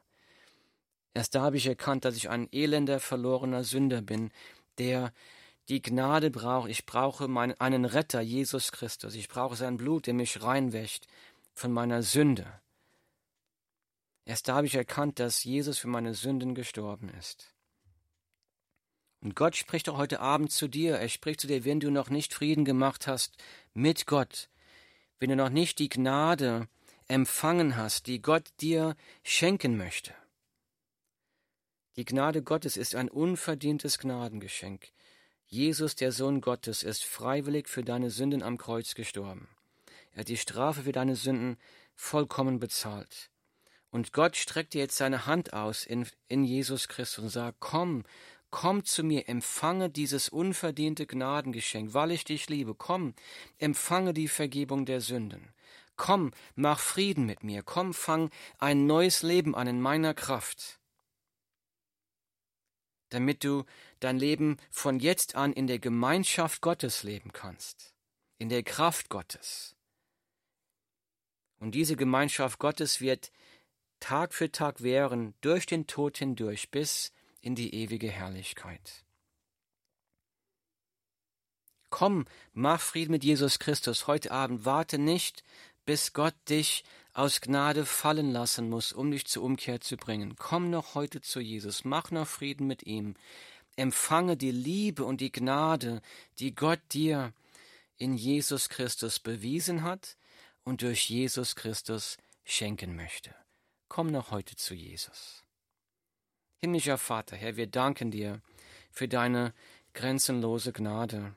Erst 1.15 1.35
da 1.37 1.43
habe 1.43 1.57
ich 1.57 1.67
erkannt, 1.67 2.05
dass 2.05 2.17
ich 2.17 2.29
ein 2.29 2.49
elender, 2.53 2.99
verlorener 2.99 3.63
Sünder 3.63 4.03
bin, 4.03 4.33
der 4.79 5.13
die 5.69 5.81
Gnade 5.81 6.31
braucht. 6.31 6.69
Ich 6.69 6.85
brauche 6.87 7.29
meinen, 7.29 7.59
einen 7.61 7.85
Retter, 7.85 8.21
Jesus 8.21 8.73
Christus. 8.73 9.15
Ich 9.15 9.29
brauche 9.29 9.57
sein 9.57 9.77
Blut, 9.77 10.07
der 10.07 10.15
mich 10.15 10.43
reinwäscht 10.43 11.07
von 11.55 11.73
meiner 11.73 12.03
Sünde. 12.03 12.47
Erst 14.25 14.49
da 14.49 14.57
habe 14.57 14.67
ich 14.67 14.75
erkannt, 14.75 15.21
dass 15.21 15.45
Jesus 15.45 15.79
für 15.79 15.89
meine 15.89 16.15
Sünden 16.15 16.55
gestorben 16.55 17.11
ist. 17.11 17.54
Und 19.25 19.35
Gott 19.35 19.57
spricht 19.57 19.89
auch 19.89 19.97
heute 19.97 20.21
Abend 20.21 20.53
zu 20.53 20.69
dir. 20.69 20.97
Er 20.97 21.09
spricht 21.09 21.41
zu 21.41 21.47
dir, 21.47 21.65
wenn 21.65 21.81
du 21.81 21.91
noch 21.91 22.11
nicht 22.11 22.35
Frieden 22.35 22.67
gemacht 22.67 23.07
hast 23.07 23.39
mit 23.73 24.07
Gott, 24.07 24.51
wenn 25.19 25.31
du 25.31 25.37
noch 25.37 25.49
nicht 25.49 25.79
die 25.79 25.89
Gnade 25.89 26.69
empfangen 27.09 27.77
hast, 27.77 28.07
die 28.07 28.21
Gott 28.21 28.45
dir 28.61 28.97
schenken 29.23 29.79
möchte. 29.79 30.15
Die 31.97 32.05
Gnade 32.05 32.43
Gottes 32.43 32.77
ist 32.77 32.95
ein 32.95 33.09
unverdientes 33.09 33.99
Gnadengeschenk. 33.99 34.89
Jesus, 35.47 35.97
der 35.97 36.13
Sohn 36.13 36.43
Gottes, 36.43 36.83
ist 36.83 37.05
freiwillig 37.05 37.69
für 37.69 37.83
deine 37.83 38.11
Sünden 38.11 38.43
am 38.43 38.59
Kreuz 38.59 38.95
gestorben. 38.95 39.49
Er 40.13 40.21
hat 40.21 40.29
die 40.29 40.37
Strafe 40.37 40.83
für 40.83 40.93
deine 40.93 41.17
Sünden 41.17 41.57
vollkommen 41.95 42.59
bezahlt. 42.59 43.31
Und 43.91 44.13
Gott 44.13 44.37
streckt 44.37 44.75
dir 44.75 44.81
jetzt 44.81 44.97
seine 44.97 45.25
Hand 45.25 45.53
aus 45.53 45.87
in, 45.87 46.07
in 46.27 46.43
Jesus 46.43 46.89
Christus 46.89 47.25
und 47.25 47.31
sagt, 47.31 47.61
komm, 47.61 48.03
komm 48.55 48.85
zu 48.85 49.03
mir, 49.03 49.29
empfange 49.29 49.91
dieses 49.91 50.29
unverdiente 50.29 51.07
Gnadengeschenk, 51.09 51.93
weil 51.93 52.13
ich 52.13 52.23
dich 52.23 52.49
liebe. 52.49 52.77
Komm, 52.77 53.15
empfange 53.59 54.15
die 54.15 54.29
Vergebung 54.29 54.87
der 54.87 55.01
Sünden. 55.01 55.53
Komm, 55.97 56.31
mach 56.55 56.79
Frieden 56.79 57.27
mit 57.27 57.43
mir. 57.43 57.65
Komm, 57.65 57.93
fang 57.93 58.31
ein 58.59 58.87
neues 58.87 59.23
Leben 59.23 59.57
an 59.57 59.67
in 59.67 59.81
meiner 59.81 60.15
Kraft 60.15 60.79
damit 63.11 63.45
du 63.45 63.65
dein 64.01 64.19
Leben 64.19 64.57
von 64.71 64.99
jetzt 64.99 65.37
an 65.37 65.53
in 65.53 65.69
der 65.69 65.79
Gemeinschaft 65.79 66.61
Gottes 66.61 67.05
leben 67.05 67.33
kannst, 67.33 67.95
in 68.39 68.49
der 68.49 68.65
Kraft 68.65 69.09
Gottes. 69.09 69.77
Und 71.61 71.77
diese 71.77 71.95
Gemeinschaft 71.95 72.59
Gottes 72.59 73.01
wird 73.01 73.31
Tag 74.01 74.35
für 74.35 74.51
Tag 74.51 74.83
währen, 74.83 75.35
durch 75.43 75.65
den 75.65 75.87
Tod 75.87 76.19
hindurch 76.19 76.73
bis 76.73 77.13
in 77.45 77.55
die 77.55 77.75
ewige 77.75 78.11
Herrlichkeit. 78.11 79.05
Komm, 81.91 82.25
mach 82.55 82.81
Frieden 82.81 83.13
mit 83.13 83.23
Jesus 83.23 83.59
Christus 83.59 84.07
heute 84.07 84.33
Abend, 84.33 84.65
warte 84.65 84.99
nicht, 84.99 85.45
bis 85.85 86.15
Gott 86.15 86.35
dich 86.49 86.85
aus 87.13 87.43
Gnade 87.43 87.85
fallen 87.85 88.33
lassen 88.33 88.71
muss, 88.71 88.93
um 88.93 89.11
dich 89.11 89.27
zur 89.27 89.43
Umkehr 89.43 89.83
zu 89.83 89.99
bringen. 89.99 90.37
Komm 90.37 90.71
noch 90.71 90.95
heute 90.95 91.21
zu 91.21 91.39
Jesus, 91.39 91.85
mach 91.85 92.11
noch 92.11 92.27
Frieden 92.27 92.67
mit 92.67 92.85
ihm, 92.85 93.15
empfange 93.77 94.39
die 94.39 94.51
Liebe 94.51 95.05
und 95.05 95.21
die 95.21 95.31
Gnade, 95.31 96.01
die 96.39 96.55
Gott 96.55 96.81
dir 96.93 97.35
in 97.99 98.15
Jesus 98.17 98.71
Christus 98.71 99.21
bewiesen 99.21 99.83
hat 99.83 100.17
und 100.65 100.81
durch 100.81 101.11
Jesus 101.11 101.57
Christus 101.57 102.17
schenken 102.45 102.97
möchte. 102.97 103.35
Komm 103.89 104.11
noch 104.11 104.31
heute 104.31 104.57
zu 104.57 104.75
Jesus. 104.75 105.44
Himmlischer 106.65 106.97
Vater, 106.97 107.37
Herr, 107.37 107.59
wir 107.59 107.67
danken 107.67 108.11
dir 108.11 108.41
für 108.91 109.07
deine 109.07 109.53
grenzenlose 109.93 110.73
Gnade. 110.73 111.35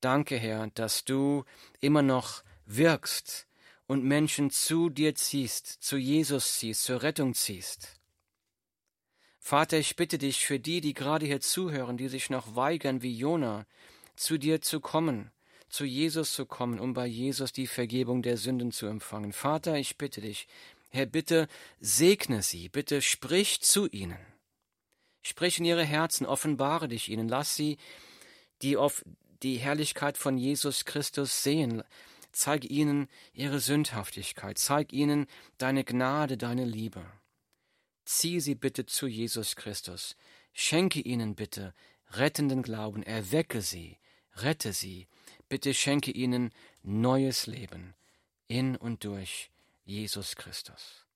Danke, 0.00 0.36
Herr, 0.36 0.66
dass 0.74 1.04
du 1.04 1.44
immer 1.78 2.02
noch 2.02 2.42
wirkst 2.66 3.46
und 3.86 4.02
Menschen 4.02 4.50
zu 4.50 4.90
dir 4.90 5.14
ziehst, 5.14 5.68
zu 5.68 5.96
Jesus 5.96 6.58
ziehst, 6.58 6.82
zur 6.82 7.04
Rettung 7.04 7.34
ziehst. 7.34 8.00
Vater, 9.38 9.78
ich 9.78 9.94
bitte 9.94 10.18
dich 10.18 10.44
für 10.44 10.58
die, 10.58 10.80
die 10.80 10.92
gerade 10.92 11.24
hier 11.24 11.40
zuhören, 11.40 11.96
die 11.96 12.08
sich 12.08 12.28
noch 12.28 12.56
weigern, 12.56 13.00
wie 13.00 13.16
Jona, 13.16 13.64
zu 14.16 14.38
dir 14.38 14.60
zu 14.60 14.80
kommen, 14.80 15.30
zu 15.68 15.84
Jesus 15.84 16.32
zu 16.32 16.46
kommen, 16.46 16.80
um 16.80 16.94
bei 16.94 17.06
Jesus 17.06 17.52
die 17.52 17.68
Vergebung 17.68 18.22
der 18.22 18.36
Sünden 18.36 18.72
zu 18.72 18.86
empfangen. 18.86 19.32
Vater, 19.32 19.76
ich 19.76 19.96
bitte 19.98 20.20
dich, 20.20 20.48
Herr, 20.88 21.06
bitte 21.06 21.46
segne 21.78 22.42
sie, 22.42 22.68
bitte 22.68 23.02
sprich 23.02 23.60
zu 23.60 23.86
ihnen. 23.86 24.18
Sprich 25.22 25.58
in 25.58 25.64
ihre 25.64 25.84
Herzen, 25.84 26.26
offenbare 26.26 26.88
dich 26.88 27.08
ihnen, 27.10 27.28
lass 27.28 27.56
sie 27.56 27.76
die, 28.62 28.76
auf 28.76 29.04
die 29.42 29.56
Herrlichkeit 29.56 30.16
von 30.16 30.38
Jesus 30.38 30.84
Christus 30.84 31.42
sehen, 31.42 31.82
Zeig 32.32 32.70
ihnen 32.70 33.08
ihre 33.32 33.58
Sündhaftigkeit, 33.58 34.58
zeig 34.58 34.92
ihnen 34.92 35.26
deine 35.56 35.84
Gnade, 35.84 36.36
deine 36.36 36.64
Liebe. 36.64 37.04
Zieh 38.04 38.40
sie 38.40 38.54
bitte 38.54 38.86
zu 38.86 39.06
Jesus 39.06 39.56
Christus, 39.56 40.16
schenke 40.52 41.00
ihnen 41.00 41.34
bitte 41.34 41.74
rettenden 42.10 42.62
Glauben, 42.62 43.02
erwecke 43.02 43.60
sie, 43.60 43.98
rette 44.36 44.72
sie, 44.72 45.08
bitte 45.48 45.74
schenke 45.74 46.10
ihnen 46.10 46.52
neues 46.82 47.46
Leben 47.46 47.94
in 48.46 48.76
und 48.76 49.04
durch 49.04 49.50
Jesus 49.84 50.36
Christus. 50.36 51.06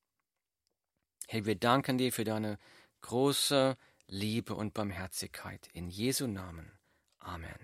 Herr, 1.28 1.44
wir 1.46 1.54
danken 1.54 1.98
dir 1.98 2.12
für 2.12 2.24
deine 2.24 2.58
große 3.00 3.76
Liebe 4.14 4.54
und 4.54 4.74
Barmherzigkeit. 4.74 5.70
In 5.72 5.88
Jesu 5.88 6.26
Namen. 6.26 6.70
Amen. 7.18 7.58